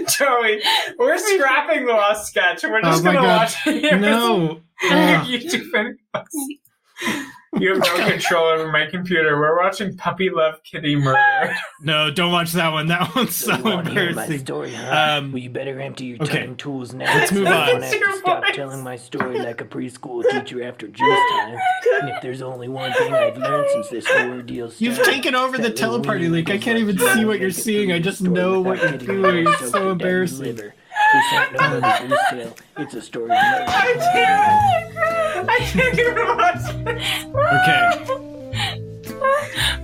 [0.17, 0.61] Joey,
[0.97, 3.37] we're scrapping the last sketch and we're just Oh gonna God.
[3.41, 3.99] watch it.
[4.01, 4.61] No.
[4.81, 7.27] your YouTube videos.
[7.59, 9.39] You have no control over my computer.
[9.39, 11.55] We're watching Puppy Love Kitty Murder.
[11.81, 12.87] No, don't watch that one.
[12.87, 14.39] That one's so You wanna hear my embarrassing.
[14.39, 15.17] story, huh?
[15.19, 16.39] Um, well, you better empty your okay.
[16.41, 17.05] tuning tools now.
[17.05, 17.67] Let's move I on.
[17.67, 21.57] don't have to stop telling my story like a preschool teacher after juice time.
[22.01, 25.35] And if there's only one thing I've learned since this whole ordeal started, You've taken
[25.35, 26.49] over the that little teleparty weenie link.
[26.49, 27.91] I can't even see what you're make it seeing.
[27.91, 29.43] I just know what you're doing.
[29.45, 30.39] your It's so embarrassing.
[30.45, 30.73] liver.
[31.13, 32.53] This ain't no other.
[32.79, 33.65] It's a story of murder.
[33.67, 35.16] I can't.
[35.47, 36.97] I can't even watch it.
[37.35, 38.23] Okay.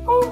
[0.05, 0.29] Oh,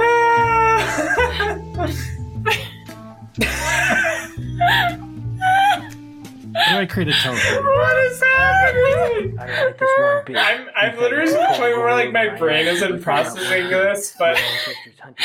[6.52, 7.66] What do I create a telephone.
[7.66, 9.40] What is happening?
[9.40, 10.38] I like this one bit.
[10.38, 14.38] I'm, I'm literally to the point where like my brain isn't processing this, but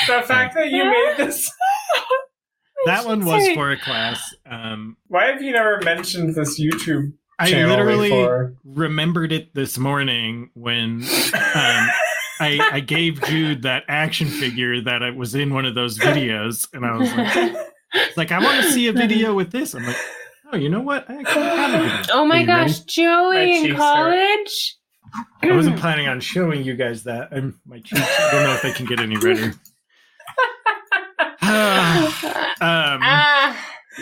[0.07, 1.51] the fact that you made this.
[2.87, 4.35] That one was for a class.
[4.49, 8.55] Um, Why have you never mentioned this YouTube I literally before?
[8.65, 11.09] remembered it this morning when um,
[12.41, 16.67] I, I gave Jude that action figure that it was in one of those videos,
[16.73, 17.57] and I was like,
[18.17, 19.75] like I want to see a video with this.
[19.75, 19.97] I'm like,
[20.53, 21.09] oh, you know what?
[21.11, 22.15] I actually have a video.
[22.15, 22.85] Oh my gosh, ready?
[22.87, 24.77] Joey My in cheeks college.
[25.43, 27.29] I wasn't planning on showing you guys that.
[27.33, 28.01] I'm my cheeks.
[28.03, 29.55] I don't know if they can get any redder.
[31.47, 33.36] um, Ah,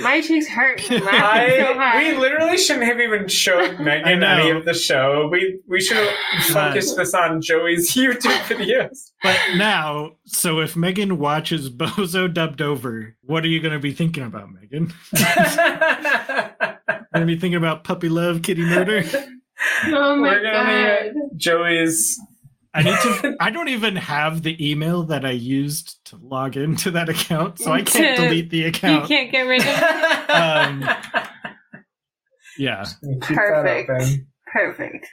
[0.00, 0.82] my cheeks hurt.
[0.90, 5.28] I'm laughing so I, we literally shouldn't have even showed Megan any of the show.
[5.30, 9.12] We we should have focused this on Joey's YouTube videos.
[9.22, 13.92] But now, so if Megan watches Bozo dubbed over, what are you going to be
[13.92, 14.92] thinking about, Megan?
[17.14, 19.04] Going to be thinking about puppy love, kitty murder?
[19.86, 21.14] oh my We're gonna god.
[21.36, 22.20] Joey's.
[22.74, 23.36] I need to.
[23.40, 27.72] I don't even have the email that I used to log into that account, so
[27.72, 29.02] I can't To- delete the account.
[29.02, 30.30] You can't get rid of it.
[30.34, 30.84] Um,
[32.58, 32.84] yeah.
[33.20, 33.90] Perfect.
[33.90, 34.26] open.
[34.52, 35.06] Perfect.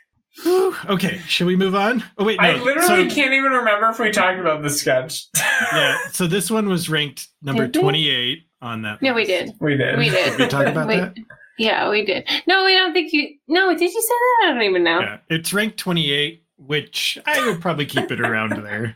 [0.43, 2.03] Whew, okay, should we move on?
[2.18, 2.47] Oh wait, no.
[2.47, 5.26] I literally so, can't even remember if we talked about the sketch.
[5.74, 8.99] Yeah, so this one was ranked number twenty-eight on that.
[9.01, 9.53] No, we did.
[9.59, 9.97] we did.
[9.97, 10.32] We did.
[10.32, 10.99] Did we talk about Wait.
[10.99, 11.14] that?
[11.59, 12.28] Yeah, we did.
[12.47, 13.36] No, we don't think you.
[13.47, 14.39] No, did you say that?
[14.45, 14.99] I don't even know.
[15.01, 18.95] Yeah, it's ranked twenty-eight, which I would probably keep it around there.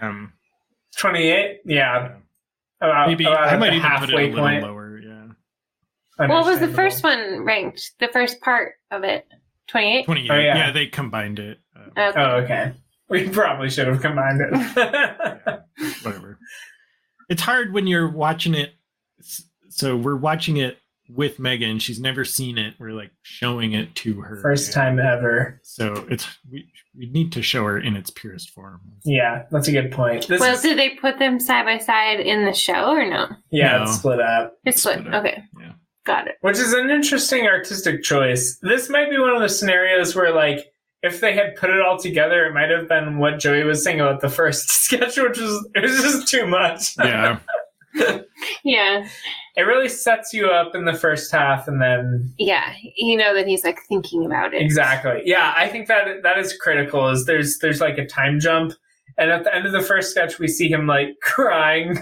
[0.00, 0.32] Um,
[0.98, 1.60] 28?
[1.64, 2.16] Yeah.
[2.80, 4.62] About, maybe about I might the even put it a little point.
[4.62, 4.98] lower.
[4.98, 7.92] Yeah, What was the first one ranked?
[7.98, 9.26] The first part of it?
[9.68, 10.04] 28?
[10.06, 10.30] twenty-eight.
[10.30, 10.56] Oh, yeah.
[10.56, 10.70] yeah.
[10.70, 11.58] they combined it.
[11.76, 12.20] Uh, Okay.
[12.20, 12.72] Oh, okay.
[13.10, 15.62] We probably should have combined it.
[16.04, 16.38] whatever.
[17.30, 18.74] It's hard when you're watching it.
[19.70, 20.76] So we're watching it
[21.08, 21.78] with Megan.
[21.78, 22.74] She's never seen it.
[22.78, 24.36] We're like showing it to her.
[24.42, 25.60] First time ever.
[25.62, 28.80] So it's we we need to show her in its purest form.
[29.04, 30.26] Yeah, that's a good point.
[30.28, 33.28] This well, is, did they put them side by side in the show or no?
[33.50, 33.82] yeah, No.
[33.84, 34.54] it's split up.
[34.64, 35.00] It's split.
[35.00, 35.24] Split up.
[35.24, 35.42] Okay.
[35.60, 35.72] Yeah.
[36.04, 36.36] Got it.
[36.40, 38.58] Which is an interesting artistic choice.
[38.62, 40.66] This might be one of the scenarios where, like,
[41.02, 44.00] if they had put it all together, it might have been what Joey was saying
[44.00, 46.94] about the first sketch, which was it was just too much.
[46.98, 47.38] Yeah.
[48.64, 49.06] Yeah.
[49.56, 52.74] It really sets you up in the first half, and then Yeah.
[52.96, 54.62] You know that he's like thinking about it.
[54.62, 55.54] exactly, yeah.
[55.56, 57.08] I think that that is critical.
[57.08, 58.72] Is there's there's like a time jump,
[59.16, 61.98] and at the end of the first sketch, we see him like crying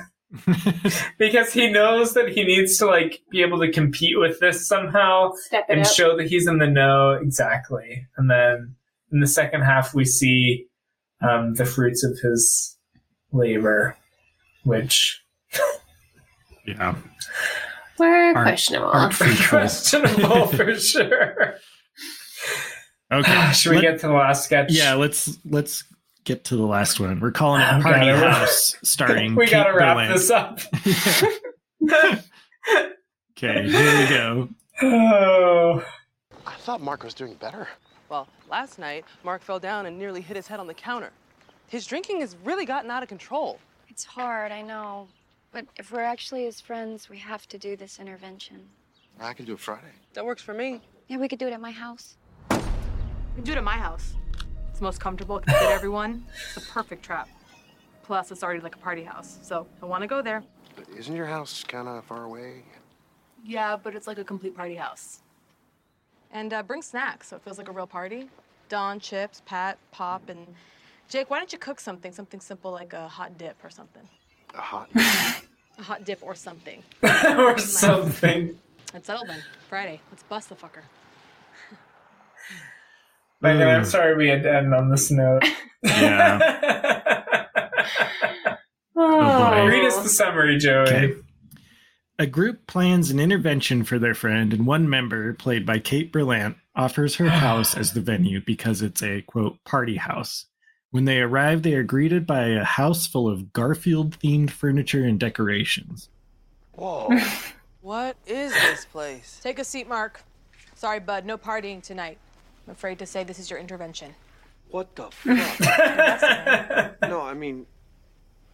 [1.18, 5.30] because he knows that he needs to like be able to compete with this somehow
[5.46, 5.92] Step it and up.
[5.92, 8.06] show that he's in the know exactly.
[8.16, 8.74] And then
[9.12, 10.66] in the second half, we see
[11.22, 12.76] um, the fruits of his
[13.32, 13.96] labor,
[14.64, 15.22] which
[16.66, 16.94] yeah.
[17.98, 18.88] We're Art- questionable.
[18.92, 19.58] art fruitful.
[19.58, 21.54] questionable for sure.
[23.12, 23.52] Okay.
[23.52, 24.70] Should we let- get to the last sketch?
[24.72, 25.84] Yeah, let's let's
[26.24, 27.20] get to the last one.
[27.20, 29.34] We're calling it Oh, Party God, I- House, starting.
[29.34, 30.12] we Kate gotta wrap Berlant.
[30.14, 30.60] this up.
[33.38, 34.48] Okay, here we go.
[34.82, 35.84] Oh.
[36.46, 37.68] I thought Mark was doing better.
[38.08, 41.10] Well, last night, Mark fell down and nearly hit his head on the counter.
[41.68, 43.58] His drinking has really gotten out of control.
[43.88, 45.08] It's hard, I know.
[45.52, 48.68] But if we're actually his friends, we have to do this intervention.
[49.18, 49.92] I can do it Friday.
[50.14, 50.82] That works for me.
[51.08, 52.16] Yeah, we could do it at my house.
[52.50, 52.56] We
[53.36, 54.14] can do it at my house.
[54.70, 56.26] It's most comfortable, it can fit everyone.
[56.54, 57.28] It's a perfect trap.
[58.02, 60.42] Plus, it's already like a party house, so I want to go there.
[60.74, 62.62] But isn't your house kind of far away?
[63.44, 65.22] Yeah, but it's like a complete party house.
[66.30, 68.28] And uh, bring snacks so it feels like a real party.
[68.68, 70.46] Don, chips, Pat, Pop, and
[71.08, 72.12] Jake, why don't you cook something?
[72.12, 74.08] Something simple like a hot dip or something.
[74.56, 74.88] A hot.
[75.78, 76.82] A hot dip or something.
[77.02, 78.58] or something.
[78.92, 79.42] That's settled then.
[79.68, 80.00] Friday.
[80.10, 80.82] Let's bust the fucker.
[83.42, 85.42] Megan, I'm sorry we had to end on this note.
[85.82, 87.46] Yeah.
[88.96, 89.66] Oh.
[89.66, 90.88] Read us the summary, Joey.
[90.88, 91.14] Okay.
[92.18, 96.56] A group plans an intervention for their friend, and one member, played by Kate Berlant,
[96.74, 100.46] offers her house as the venue because it's a quote party house.
[100.90, 105.18] When they arrive, they are greeted by a house full of Garfield themed furniture and
[105.18, 106.08] decorations.
[106.72, 107.10] Whoa.
[107.86, 109.38] What is this place?
[109.44, 110.24] Take a seat, Mark.
[110.74, 112.18] Sorry, bud, no partying tonight.
[112.66, 114.12] I'm afraid to say this is your intervention.
[114.72, 117.00] What the fuck?
[117.08, 117.64] no, I mean,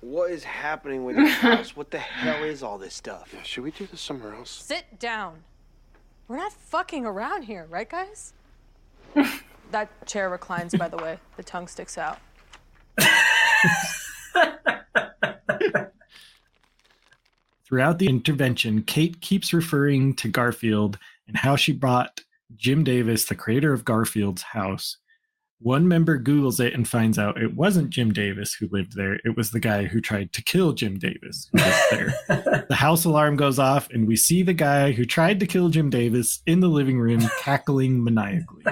[0.02, 1.74] what is happening with your house?
[1.74, 3.30] What the hell is all this stuff?
[3.32, 4.50] Yeah, should we do this somewhere else?
[4.50, 5.44] Sit down.
[6.28, 8.34] We're not fucking around here, right, guys?
[9.72, 11.18] that chair reclines, by the way.
[11.36, 12.18] The tongue sticks out.
[17.66, 22.20] Throughout the intervention, Kate keeps referring to Garfield and how she brought
[22.54, 24.98] Jim Davis, the creator of Garfield's house.
[25.62, 29.14] One member Googles it and finds out it wasn't Jim Davis who lived there.
[29.24, 31.82] It was the guy who tried to kill Jim Davis who lived
[32.28, 32.64] there.
[32.68, 35.88] the house alarm goes off, and we see the guy who tried to kill Jim
[35.88, 38.64] Davis in the living room cackling maniacally.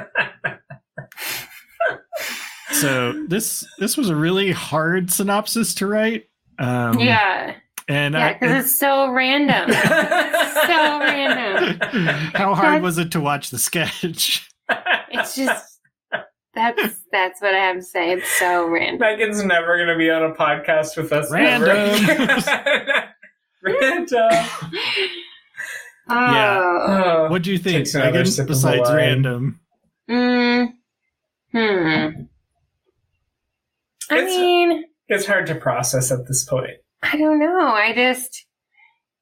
[2.72, 6.28] So this this was a really hard synopsis to write.
[6.58, 7.54] Um, yeah.
[7.88, 9.70] and Yeah, because it's so random.
[9.72, 11.80] so random.
[12.34, 14.48] how hard was it to watch the sketch?
[15.10, 15.80] It's just
[16.54, 18.12] that's that's what I have to say.
[18.12, 18.98] It's so random.
[19.00, 21.30] Megan's never going to be on a podcast with us.
[21.30, 21.68] Random.
[21.70, 23.08] Ever.
[23.62, 24.30] Random.
[26.08, 26.58] Yeah.
[26.58, 27.28] Oh.
[27.30, 28.26] What do you think, Megan?
[28.26, 29.60] sip of the Besides random,
[30.10, 30.72] Mm.
[31.52, 32.22] Hmm.
[34.11, 36.70] I It's- mean, It's hard to process at this point.
[37.02, 37.66] I don't know.
[37.68, 38.46] I just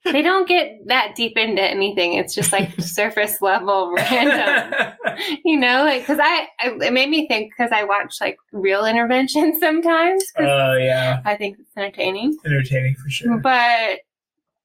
[0.04, 2.14] they don't get that deep into anything.
[2.14, 4.92] It's just like surface level random.
[5.44, 8.84] you know, like because I, I it made me think because I watch like real
[8.86, 10.24] interventions sometimes.
[10.38, 11.20] Oh, yeah.
[11.24, 13.38] I think it's entertaining, Entertaining for sure.
[13.38, 14.00] but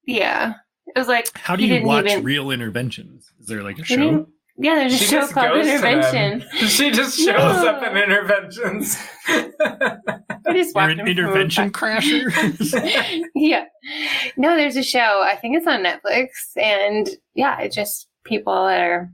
[0.06, 0.54] yeah,
[0.94, 3.30] it was like how do he you watch even- real interventions?
[3.40, 4.28] Is there like a he didn't- show?
[4.56, 5.84] Yeah, there's a She show just called goes to them.
[5.98, 6.48] Intervention.
[6.68, 7.68] She just shows No.
[7.68, 8.96] up in interventions.
[9.26, 11.96] I just You're an intervention afar.
[11.96, 13.22] crasher.
[13.34, 13.64] yeah.
[14.36, 15.22] No, there's a show.
[15.24, 19.10] I think it's on Netflix, and yeah, it's just people that are,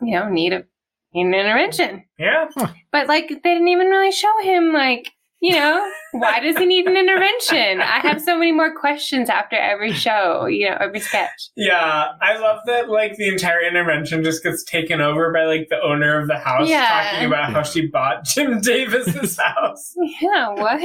[0.00, 0.64] you know, need a
[1.12, 2.04] need an intervention.
[2.18, 2.46] Yeah.
[2.92, 5.10] But like, they didn't even really show him like,
[5.44, 7.82] you know, why does he need an intervention?
[7.82, 11.50] I have so many more questions after every show, you know, every sketch.
[11.54, 12.88] Yeah, I love that.
[12.88, 16.66] Like the entire intervention just gets taken over by like the owner of the house
[16.68, 17.10] Yeah.
[17.12, 19.92] talking about how she bought Jim Davis's house.
[20.22, 20.80] Yeah, what?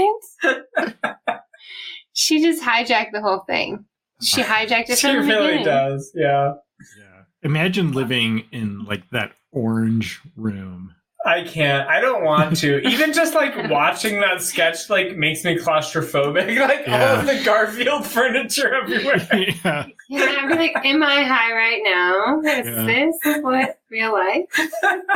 [2.13, 3.85] she just hijacked the whole thing.
[4.21, 5.65] She hijacked it She from the really beginning.
[5.65, 6.11] does.
[6.13, 6.53] Yeah,
[6.99, 10.93] yeah, Imagine living in like that orange room.
[11.25, 11.87] I can't.
[11.89, 12.79] I don't want to.
[12.87, 16.57] Even just like watching that sketch like makes me claustrophobic.
[16.59, 17.19] Like all Yeah.
[17.19, 19.27] of the Garfield furniture everywhere.
[19.63, 19.85] yeah.
[20.09, 22.39] Yeah, I'm like, am I high right now?
[22.41, 22.85] Is Yeah.
[22.85, 24.45] this what real life?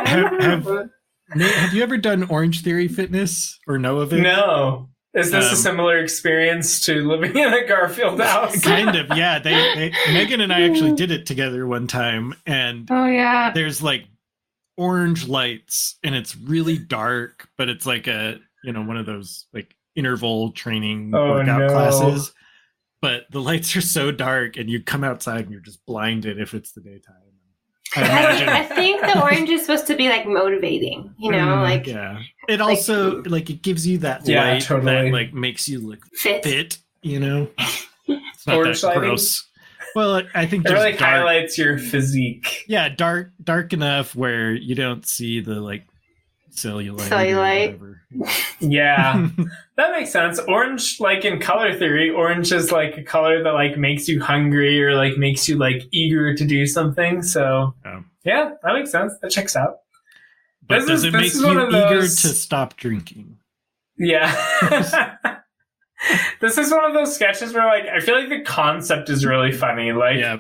[0.06, 0.90] Have, have,
[1.40, 4.22] have you ever done Orange Theory Fitness or know of it?
[4.22, 4.90] No.
[5.14, 8.60] Is this a Um, similar experience to living in a Garfield house?
[8.62, 12.88] kind of yeah they, they megan and i actually did it together one time and
[12.90, 13.52] Oh yeah.
[13.54, 14.06] there's like
[14.78, 19.46] orange lights and it's really dark but it's like a you know one of those
[19.54, 21.70] like interval training Oh, workout no.
[21.70, 22.34] classes
[23.02, 26.54] but the lights are so dark and you come outside and you're just blinded if
[26.54, 27.16] it's the daytime
[27.96, 31.86] i I, think the orange is supposed to be like motivating, you know, Mm, like
[31.86, 35.12] yeah it also like it gives you that Yeah, light totally.
[35.12, 36.44] that like makes you look fit.
[36.44, 37.48] fit you know
[38.08, 39.02] it's not Orange that lighting?
[39.04, 39.48] gross
[39.96, 42.64] well i think It just really dark, highlights your physique.
[42.68, 45.86] yeah dark dark enough where you don't see the like
[46.52, 47.66] cellulite Cellulite.
[47.80, 48.02] whatever.
[48.60, 49.28] Yeah,
[49.78, 50.38] that makes sense.
[50.48, 54.84] Orange, like in color theory, orange is like a color that like makes you hungry
[54.84, 57.24] or like makes you like eager to do something.
[57.24, 58.02] So Yeah.
[58.24, 59.14] yeah, that makes sense.
[59.24, 59.78] That checks out.
[60.68, 63.38] but This does is- it make you eager those- to stop drinking
[63.98, 64.30] Yeah.
[66.42, 69.52] this is one of those sketches where like I feel like the concept is really
[69.52, 69.92] funny.
[69.92, 70.38] Like yeah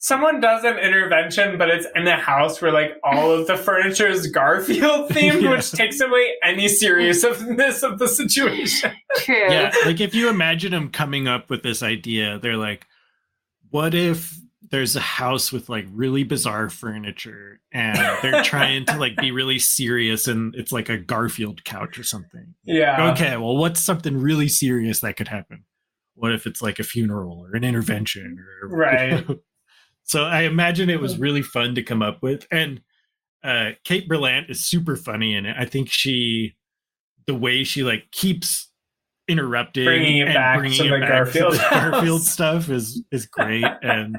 [0.00, 4.06] someone does an intervention, but it's in a house where like all of the furniture
[4.06, 5.50] is Garfield themed, Yeah.
[5.50, 8.92] which takes away any seriousness of the situation.
[9.16, 9.34] true.
[9.34, 12.86] yeah like if you imagine them coming up with this idea they're like
[13.70, 14.36] what if
[14.70, 19.58] there's a house with like really bizarre furniture and they're trying to like be really
[19.58, 23.12] serious and it's like a garfield couch or something Yeah.
[23.12, 25.64] okay well what's something really serious that could happen
[26.14, 29.26] what if it's like a funeral or an intervention or Right.
[30.04, 32.80] so i imagine it was really fun to come up with and
[33.44, 36.56] uh kate berlant is super funny in it i think she
[37.26, 38.70] the way she like keeps
[39.28, 42.68] interrupting Bringing it and back bringing to it the back Garfield to the garfield stuff
[42.70, 44.18] is is great and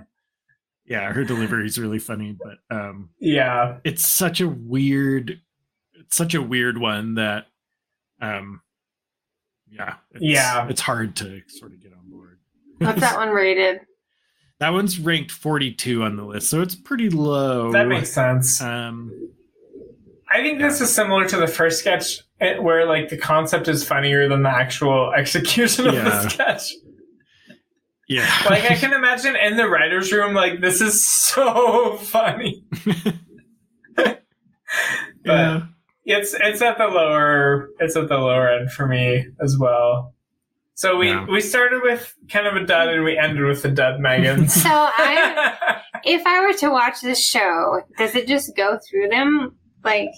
[0.90, 3.78] yeah her delivery is really funny but um Yeah.
[3.86, 5.40] it's such a weird
[6.00, 7.46] it's such a weird one that
[8.22, 8.62] um
[9.72, 10.68] yeah it's, Yeah.
[10.68, 12.40] it's hard to sort of get on board
[12.80, 13.82] What's that one rated?
[14.60, 18.60] that one's ranked 42 on the list so it's pretty low That makes sense.
[18.62, 19.12] um
[20.32, 23.84] I think this is similar to the first sketch eh, where like the concept is
[23.88, 26.04] funnier than the actual execution of Yeah.
[26.04, 26.74] the sketch.
[28.10, 32.66] Yeah Like I can imagine in the writer's room, like this is so funny.
[33.96, 34.24] but
[35.26, 35.62] yeah
[36.06, 40.16] it's it's at the lower it's at the lower end for me as well.
[40.74, 41.26] So we Yeah.
[41.30, 44.48] we started with kind of a dud and we ended with a dud, Megan.
[44.48, 49.56] So I if I were to watch this show, does it just go through them
[49.84, 50.10] like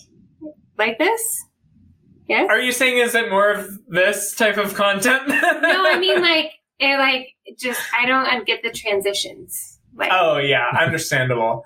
[0.78, 1.22] like this?
[2.30, 2.48] Yes.
[2.50, 5.28] Are you saying is it more of this type of content?
[5.28, 9.80] no, I mean like it like just I don't get the transitions.
[9.96, 11.64] Like Oh yeah, understandable.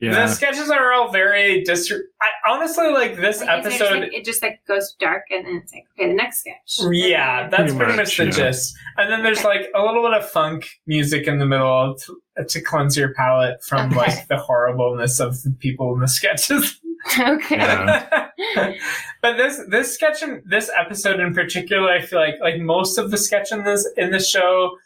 [0.00, 0.12] Yeah.
[0.12, 1.92] The sketches are all very dis.
[2.22, 4.00] I honestly like this like, episode.
[4.00, 6.80] like, it just like goes dark and then it's like okay the next sketch.
[6.90, 8.30] Yeah, that's Pretty pretty, much, much, the yeah.
[8.30, 8.74] gist.
[8.96, 12.60] And then there's like a little bit of funk music in the middle to, to
[12.62, 13.96] cleanse your palate from Okay.
[13.98, 16.80] like the horribleness of the people in the sketches.
[17.18, 17.58] okay.
[19.22, 23.10] but this this sketch in this episode in particular, I feel like like most of
[23.10, 24.76] the sketch in this in the show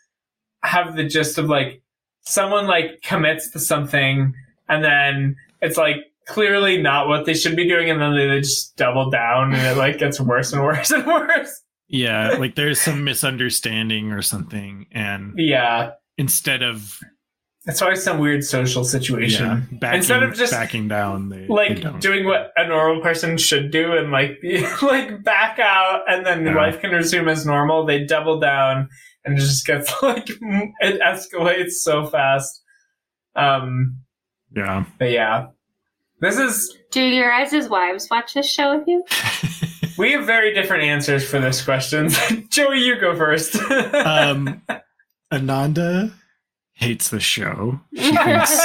[0.62, 1.82] have the gist of like
[2.22, 4.34] someone like commits to something
[4.68, 5.96] and then it's like
[6.26, 9.76] clearly not what they should be doing and then they just double down and it
[9.76, 11.62] like gets worse and worse and worse.
[11.86, 15.90] Yeah, like there's some misunderstanding or something, and Yeah.
[16.16, 16.98] instead of
[17.66, 19.46] It's always some weird social situation.
[19.46, 21.98] yeah, backing, Instead of just backing down, they, they like don't.
[22.00, 26.44] doing what a normal person should do and like be like back out and then
[26.44, 26.54] Yeah.
[26.54, 28.88] life can resume as normal, they double down
[29.24, 32.62] and it just gets like it escalates so fast.
[33.34, 33.96] Um
[34.54, 35.46] yeah, but yeah.
[36.20, 39.04] This is Do your guys' wives watch this show with you?
[39.98, 42.10] we have very different answers for this question.
[42.50, 43.56] Joey, you go first.
[43.94, 44.62] um,
[45.32, 46.12] Ananda
[46.74, 47.80] hates the show.
[47.96, 48.60] She thinks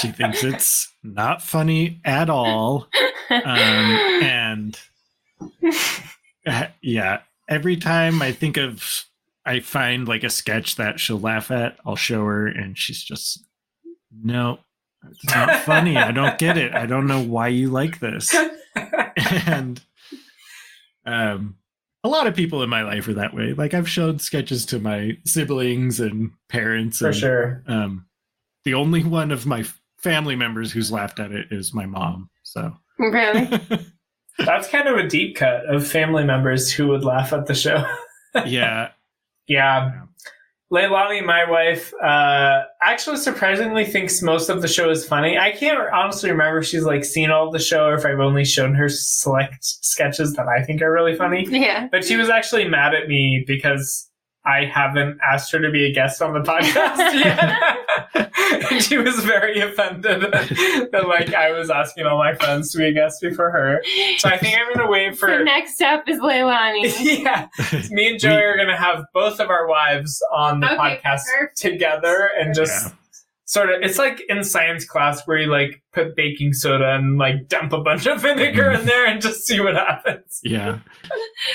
[0.00, 2.86] she thinks it's not funny at all.
[3.28, 4.78] Um, and
[6.46, 9.04] uh, yeah, every time I think of,
[9.44, 13.44] I find like a sketch that she'll laugh at, I'll show her, and she's just,
[14.22, 14.60] no,
[15.10, 15.96] it's not funny.
[15.96, 16.72] I don't get it.
[16.74, 18.34] I don't know why you like this.
[19.46, 19.80] and
[21.04, 21.56] um,
[22.02, 23.52] a lot of people in my life are that way.
[23.52, 26.98] Like I've shown sketches to my siblings and parents.
[26.98, 27.62] For and, sure.
[27.66, 28.06] Um,
[28.64, 29.64] the only one of my
[29.98, 32.30] family members who's laughed at it is my mom.
[32.42, 33.48] So Really?
[34.38, 37.84] That's kind of a deep cut of family members who would laugh at the show.
[38.46, 38.90] yeah,
[39.46, 40.02] Yeah.
[40.72, 45.36] Leilani, my wife, uh, actually surprisingly thinks most of the show is funny.
[45.36, 48.44] I can't honestly remember if she's like seen all the show or if I've only
[48.44, 51.46] shown her select sketches that I think are really funny.
[51.50, 51.88] Yeah.
[51.90, 54.08] But she was actually mad at me because
[54.46, 57.76] I haven't asked her to be a guest on the podcast yet.
[58.14, 60.22] and she was very offended
[60.92, 63.82] that like I was asking all my friends to be a guest before her.
[64.18, 66.92] So I think I'm gonna wait for So next up is Leilani.
[67.24, 67.48] yeah.
[67.90, 71.22] Me and Joey are going to have both of our wives on the Okay, podcast
[71.38, 71.56] perfect.
[71.58, 72.92] together and just Yeah.
[73.44, 77.48] sort of, it's like in science class where you like put baking soda and like
[77.48, 80.40] dump a bunch of vinegar in there and just see what happens.
[80.42, 80.78] yeah.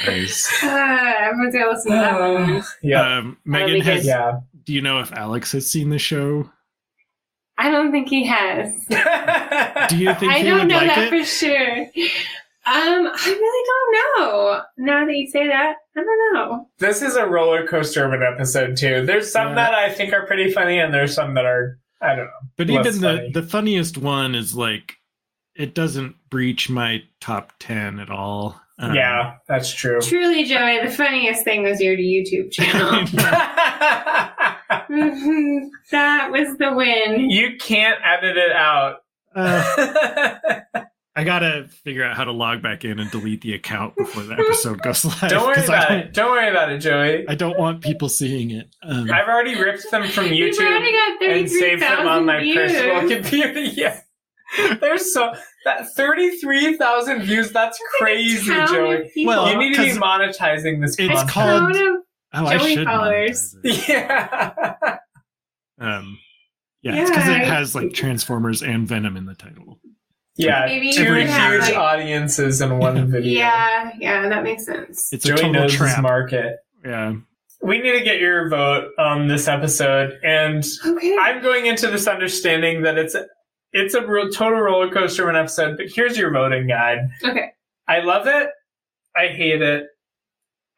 [0.05, 0.51] Nice.
[0.63, 2.63] Uh, everyone's gonna listen to that one.
[2.81, 3.17] Yeah.
[3.17, 4.01] Um, Megan has.
[4.03, 4.07] good.
[4.07, 4.39] Yeah.
[4.63, 6.49] Do you know if Alex has seen the show?
[7.57, 8.73] I don't think he has.
[9.89, 11.19] Do you think I he don't would know like that it?
[11.19, 11.81] for sure.
[12.67, 14.61] Um, I really don't know.
[14.77, 16.67] Now that you say that, I don't know.
[16.79, 19.05] This is a roller coaster of an episode too.
[19.05, 19.55] There's some Yeah.
[19.55, 22.31] that I think are pretty funny and there's some that are, I don't know.
[22.57, 23.31] But less even the funny.
[23.33, 24.95] the funniest one is like,
[25.55, 28.59] it doesn't breach my top ten at all.
[28.77, 30.01] Um, yeah, that's true.
[30.01, 33.05] Truly, Joey, the funniest thing was your YouTube channel.
[35.91, 37.29] That was the win.
[37.29, 38.97] you can't edit it out.
[39.35, 40.29] uh,
[41.17, 44.33] I gotta figure out how to log back in and delete the account before the
[44.33, 45.29] episode goes live.
[45.29, 46.13] Don't worry 'cause I about don't, it.
[46.13, 47.25] Don't worry about it, Joey.
[47.29, 48.67] I don't want people seeing it.
[48.83, 50.59] Um, I've already ripped them from YouTube
[51.21, 52.71] and saved them on my views.
[52.73, 53.59] personal computer.
[53.61, 54.01] Yeah.
[54.81, 55.33] There's so
[55.65, 57.51] that thirty-three thousand views.
[57.51, 59.11] That's crazy, Count of Joey.
[59.13, 59.33] people.
[59.33, 60.95] Well, you need to be 'cause monetizing this.
[60.97, 61.29] it's content.
[61.29, 61.95] called- Count of
[62.33, 63.55] oh, I Joey should followers.
[63.63, 63.89] monetize it.
[63.89, 64.97] Yeah.
[65.79, 66.17] Um,
[66.81, 67.41] yeah, it's because Yeah.
[67.41, 69.79] it has like Transformers and Venom in the title.
[70.37, 70.65] yeah.
[70.67, 73.39] Maybe you Two would huge have, like- audiences in one video.
[73.39, 75.11] Yeah, yeah, that makes sense.
[75.11, 76.01] It's a Joey total knows his trap.
[76.01, 76.57] market.
[76.85, 77.13] Yeah,
[77.61, 81.17] We need to get your vote on this episode, and Okay.
[81.19, 83.25] I'm going into this understanding that it's a,
[83.77, 85.77] it's a real, total roller coaster of an episode.
[85.77, 87.09] But here's your voting guide.
[87.23, 87.51] okay.
[87.87, 88.49] I love it.
[89.15, 89.85] I hate it.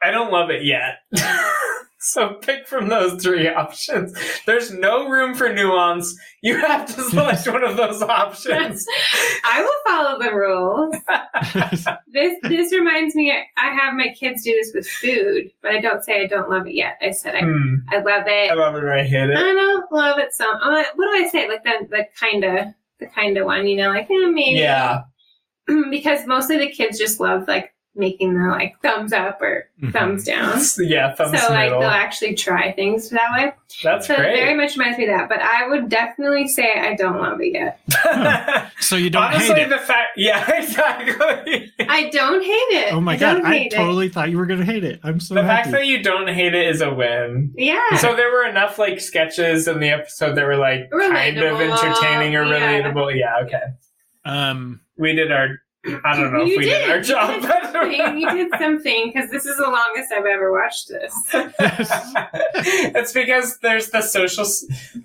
[0.03, 0.99] I don't love it yet.
[1.99, 4.13] so pick from those three options.
[4.45, 6.15] There's no room for nuance.
[6.43, 8.85] You have to select one of those options.
[9.43, 10.95] I will follow the rules.
[12.13, 13.31] This this reminds me.
[13.57, 16.67] I have my kids do this with food, but I don't say I don't love
[16.67, 16.97] it yet.
[17.01, 17.75] I said I Hmm.
[17.89, 18.51] I love it.
[18.51, 19.53] I love it or I hate I it.
[19.53, 20.53] don't love it some.
[20.61, 21.47] Uh, what do I say?
[21.47, 22.67] Like the the kind of
[22.99, 24.59] the kind of one, you know, like eh, maybe.
[24.59, 25.03] Yeah.
[25.89, 30.59] because mostly the kids just love like making the like thumbs up or thumbs down.
[30.79, 31.79] yeah, So thumbs like middle.
[31.81, 33.51] they'll actually try things that way.
[33.83, 34.33] That's so great.
[34.33, 35.29] it very much reminds me of that.
[35.29, 38.71] But I would definitely say I don't love it yet.
[38.79, 39.69] So you don't Honestly, hate it.
[39.69, 41.71] the fact, yeah, exactly.
[41.87, 42.51] I don't hate
[42.85, 42.93] it.
[42.93, 43.75] Oh my I god, I hate it.
[43.75, 44.99] totally thought you were gonna hate it.
[45.03, 45.63] I'm so the happy.
[45.63, 47.53] fact that you don't hate it is a win.
[47.57, 47.97] Yeah.
[47.97, 52.35] So there were enough like sketches in the episode that were like kind of entertaining
[52.35, 52.81] or yeah.
[52.81, 53.15] relatable.
[53.19, 53.63] Yeah, okay.
[54.25, 55.59] um, We did our.
[56.03, 56.79] I don't know if you we did.
[56.79, 57.41] did, our You job.
[57.41, 58.17] did something.
[58.19, 61.13] You did something because this is the longest I've ever watched this.
[62.95, 64.45] it's because there's the social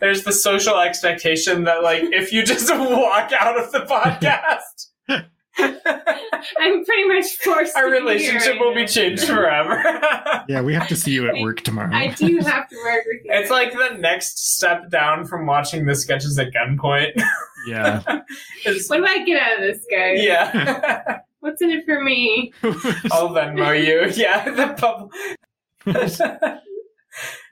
[0.01, 4.89] there's the social expectation that like if you just walk out of the podcast
[5.59, 7.77] I'm pretty much forced.
[7.77, 9.75] our to be relationship will be changed forever
[10.49, 11.91] yeah, we have to see you at work tomorrow.
[11.95, 13.31] I do have to work with you.
[13.31, 17.21] it's like the next step down from watching the sketches at gunpoint
[17.67, 18.03] yeah.
[18.67, 20.19] It's- What do I get out of this, guys?
[20.23, 22.53] yeah What's in it for me?
[23.11, 25.11] i'll venmo you yeah the pub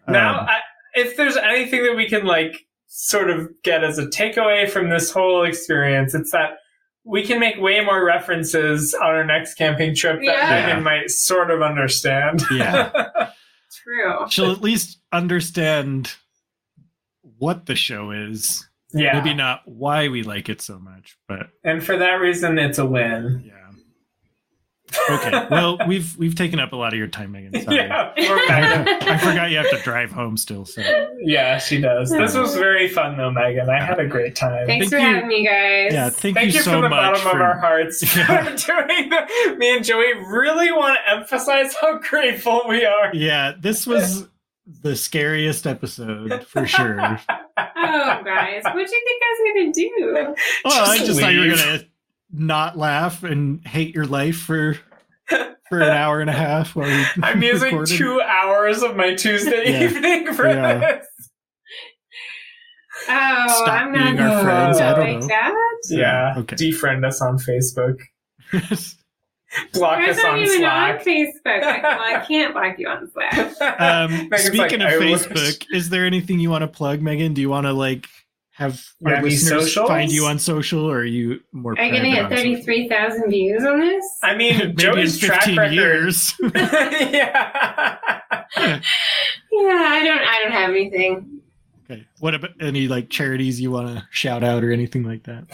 [0.08, 0.58] now Um, I,
[0.94, 5.10] if there's anything that we can like sort of get as a takeaway from this
[5.10, 6.58] whole experience it's that
[7.04, 10.66] we can make way more references on our next camping trip that Yeah.
[10.66, 12.42] Megan might sort of understand.
[12.50, 12.90] Yeah.
[13.72, 14.28] True.
[14.28, 16.12] She'll at least understand
[17.38, 18.68] what the show is.
[18.92, 19.20] Yeah.
[19.20, 22.86] Maybe not why we like it so much, but And for that reason, it's a
[22.86, 23.42] win.
[23.46, 23.54] yeah.
[25.08, 25.46] Okay.
[25.50, 27.62] Well, we've we've taken up a lot of your time, Megan.
[27.62, 27.76] Sorry.
[27.76, 28.88] Yeah, poor Megan.
[29.08, 30.64] I forgot you have to drive home still.
[30.64, 30.82] So
[31.20, 32.10] yeah, she does.
[32.10, 33.68] This was very fun, though, Megan.
[33.70, 34.66] I had a great time.
[34.66, 35.14] Thanks Thank for you.
[35.14, 35.92] having me, guys.
[35.92, 38.44] yeah, thank, Thank you, so from the much bottom for of our hearts Yeah.
[38.56, 43.14] for doing the, me and Joey really want to emphasize how grateful we are.
[43.14, 44.26] Yeah, this was
[44.82, 47.20] the scariest episode for sure.
[47.76, 50.34] well, Oh, guys, what do you think I was gonna do?
[50.64, 51.84] Well I Just just thought you were gonna
[52.32, 54.76] not laugh and hate your life for
[55.68, 57.96] for an hour and a half while we I'm using recorded.
[57.96, 59.84] two hours of my Tuesday Yeah.
[59.84, 60.78] evening for Yeah.
[60.78, 61.06] this.
[63.08, 64.78] Oh, Stop I'm not being our friends.
[64.80, 65.26] I don't like know.
[65.28, 65.54] that.
[65.88, 66.34] Yeah.
[66.38, 66.56] Okay.
[66.56, 67.98] Defriend us on Facebook.
[69.72, 71.00] Block You're us not on even Slack.
[71.00, 71.62] on Facebook.
[71.64, 73.52] I, well, I can't block you on Slack.
[73.80, 77.34] Um, speaking like, of "I wish." Facebook, is there anything you want to plug, Megan?
[77.34, 78.06] Do you want to like
[78.52, 79.88] have Yeah, our any listeners socials?
[79.88, 81.78] find you on social, or are you more?
[81.78, 82.44] Are you gonna get on social?
[82.52, 84.04] thirty-three thousand views on this?
[84.22, 85.74] I mean, Maybe in Joey's track fifteen record.
[85.74, 86.34] years.
[86.54, 87.98] yeah.
[88.56, 88.78] Yeah,
[89.62, 90.20] I don't.
[90.20, 91.40] I don't have anything.
[91.90, 92.06] okay.
[92.20, 95.44] What about any like charities you want to shout out or anything like that?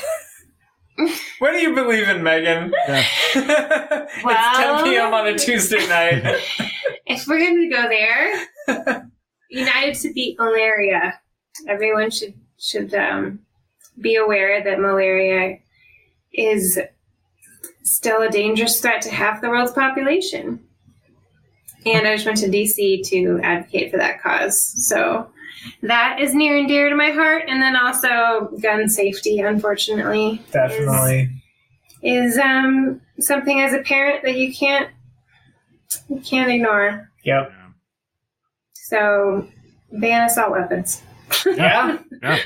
[1.39, 2.73] What do you believe in, Megan?
[2.89, 3.05] Yeah.
[3.35, 5.12] it's 10 p.m.
[5.12, 6.40] on a Tuesday night.
[7.09, 9.09] If we're going to go there,
[9.48, 11.20] United to beat malaria.
[11.68, 13.39] Everyone should should um,
[14.01, 15.59] be aware that malaria
[16.32, 16.81] is
[17.85, 20.59] still a dangerous threat to half the world's population.
[21.85, 24.60] And I just went to DC to advocate for that cause.
[24.89, 25.31] So
[25.82, 27.44] that is near and dear to my heart.
[27.48, 31.30] And then also gun safety, unfortunately, Definitely.
[32.02, 34.90] is um, something as a parent that you can't
[36.09, 37.10] you can't ignore.
[37.24, 37.52] Yep.
[38.74, 39.47] So
[39.93, 41.02] ban assault weapons.
[41.44, 41.98] Yeah.
[42.22, 42.38] Yeah.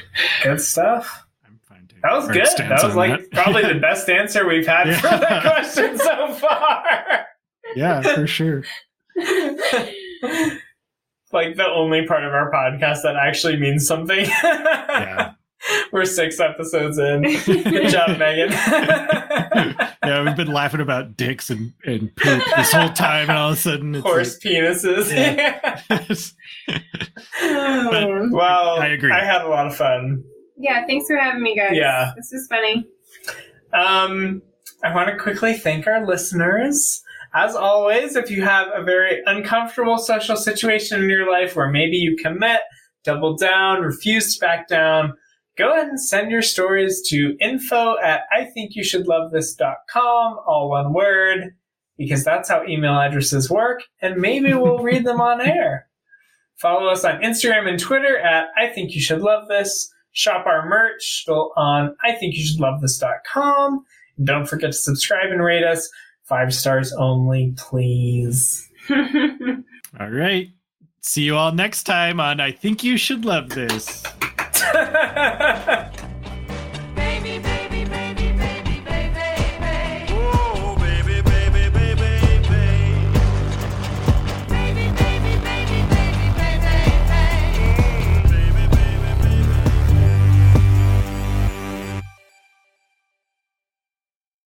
[0.42, 1.26] Good stuff.
[2.02, 2.46] That was good.
[2.56, 3.30] That was like that.
[3.44, 7.26] probably the best answer we've had for that question so far.
[7.76, 8.64] Yeah, for sure.
[11.32, 14.26] like the only part of our podcast that actually means something.
[14.26, 15.32] Yeah.
[15.92, 17.22] We're six episodes in.
[17.22, 18.50] Good job, Megan.
[20.02, 23.58] Yeah, we've been laughing about dicks and, and poop this whole time, and all of
[23.58, 25.12] a sudden it's Horse penises.
[25.88, 26.32] like,
[27.42, 28.28] Oh.
[28.32, 29.12] well, I agree.
[29.12, 30.24] I had a lot of fun.
[30.56, 31.72] yeah, thanks for having me, guys.
[31.74, 32.12] Yeah.
[32.16, 32.86] This is funny.
[33.72, 34.42] Um,
[34.82, 37.02] I want to quickly thank our listeners.
[37.32, 41.96] As always, if you have a very uncomfortable social situation in your life where maybe
[41.96, 42.60] you commit,
[43.04, 45.14] double down, refuse to back down,
[45.56, 51.54] go ahead and send your stories to info at ithinkyoushouldlovethis.com, all one word,
[51.96, 55.86] because that's how email addresses work, and maybe we'll read them on air.
[56.56, 59.90] Follow us on Instagram and Twitter at I Think You Should Love This.
[60.12, 63.84] Shop our merch on ithinkyoushouldlovethis.com.
[64.18, 65.88] And don't forget to subscribe and rate us.
[66.30, 68.70] Five stars only, please.
[68.90, 70.48] all right.
[71.00, 74.04] See you all next time on I Think You Should Love This.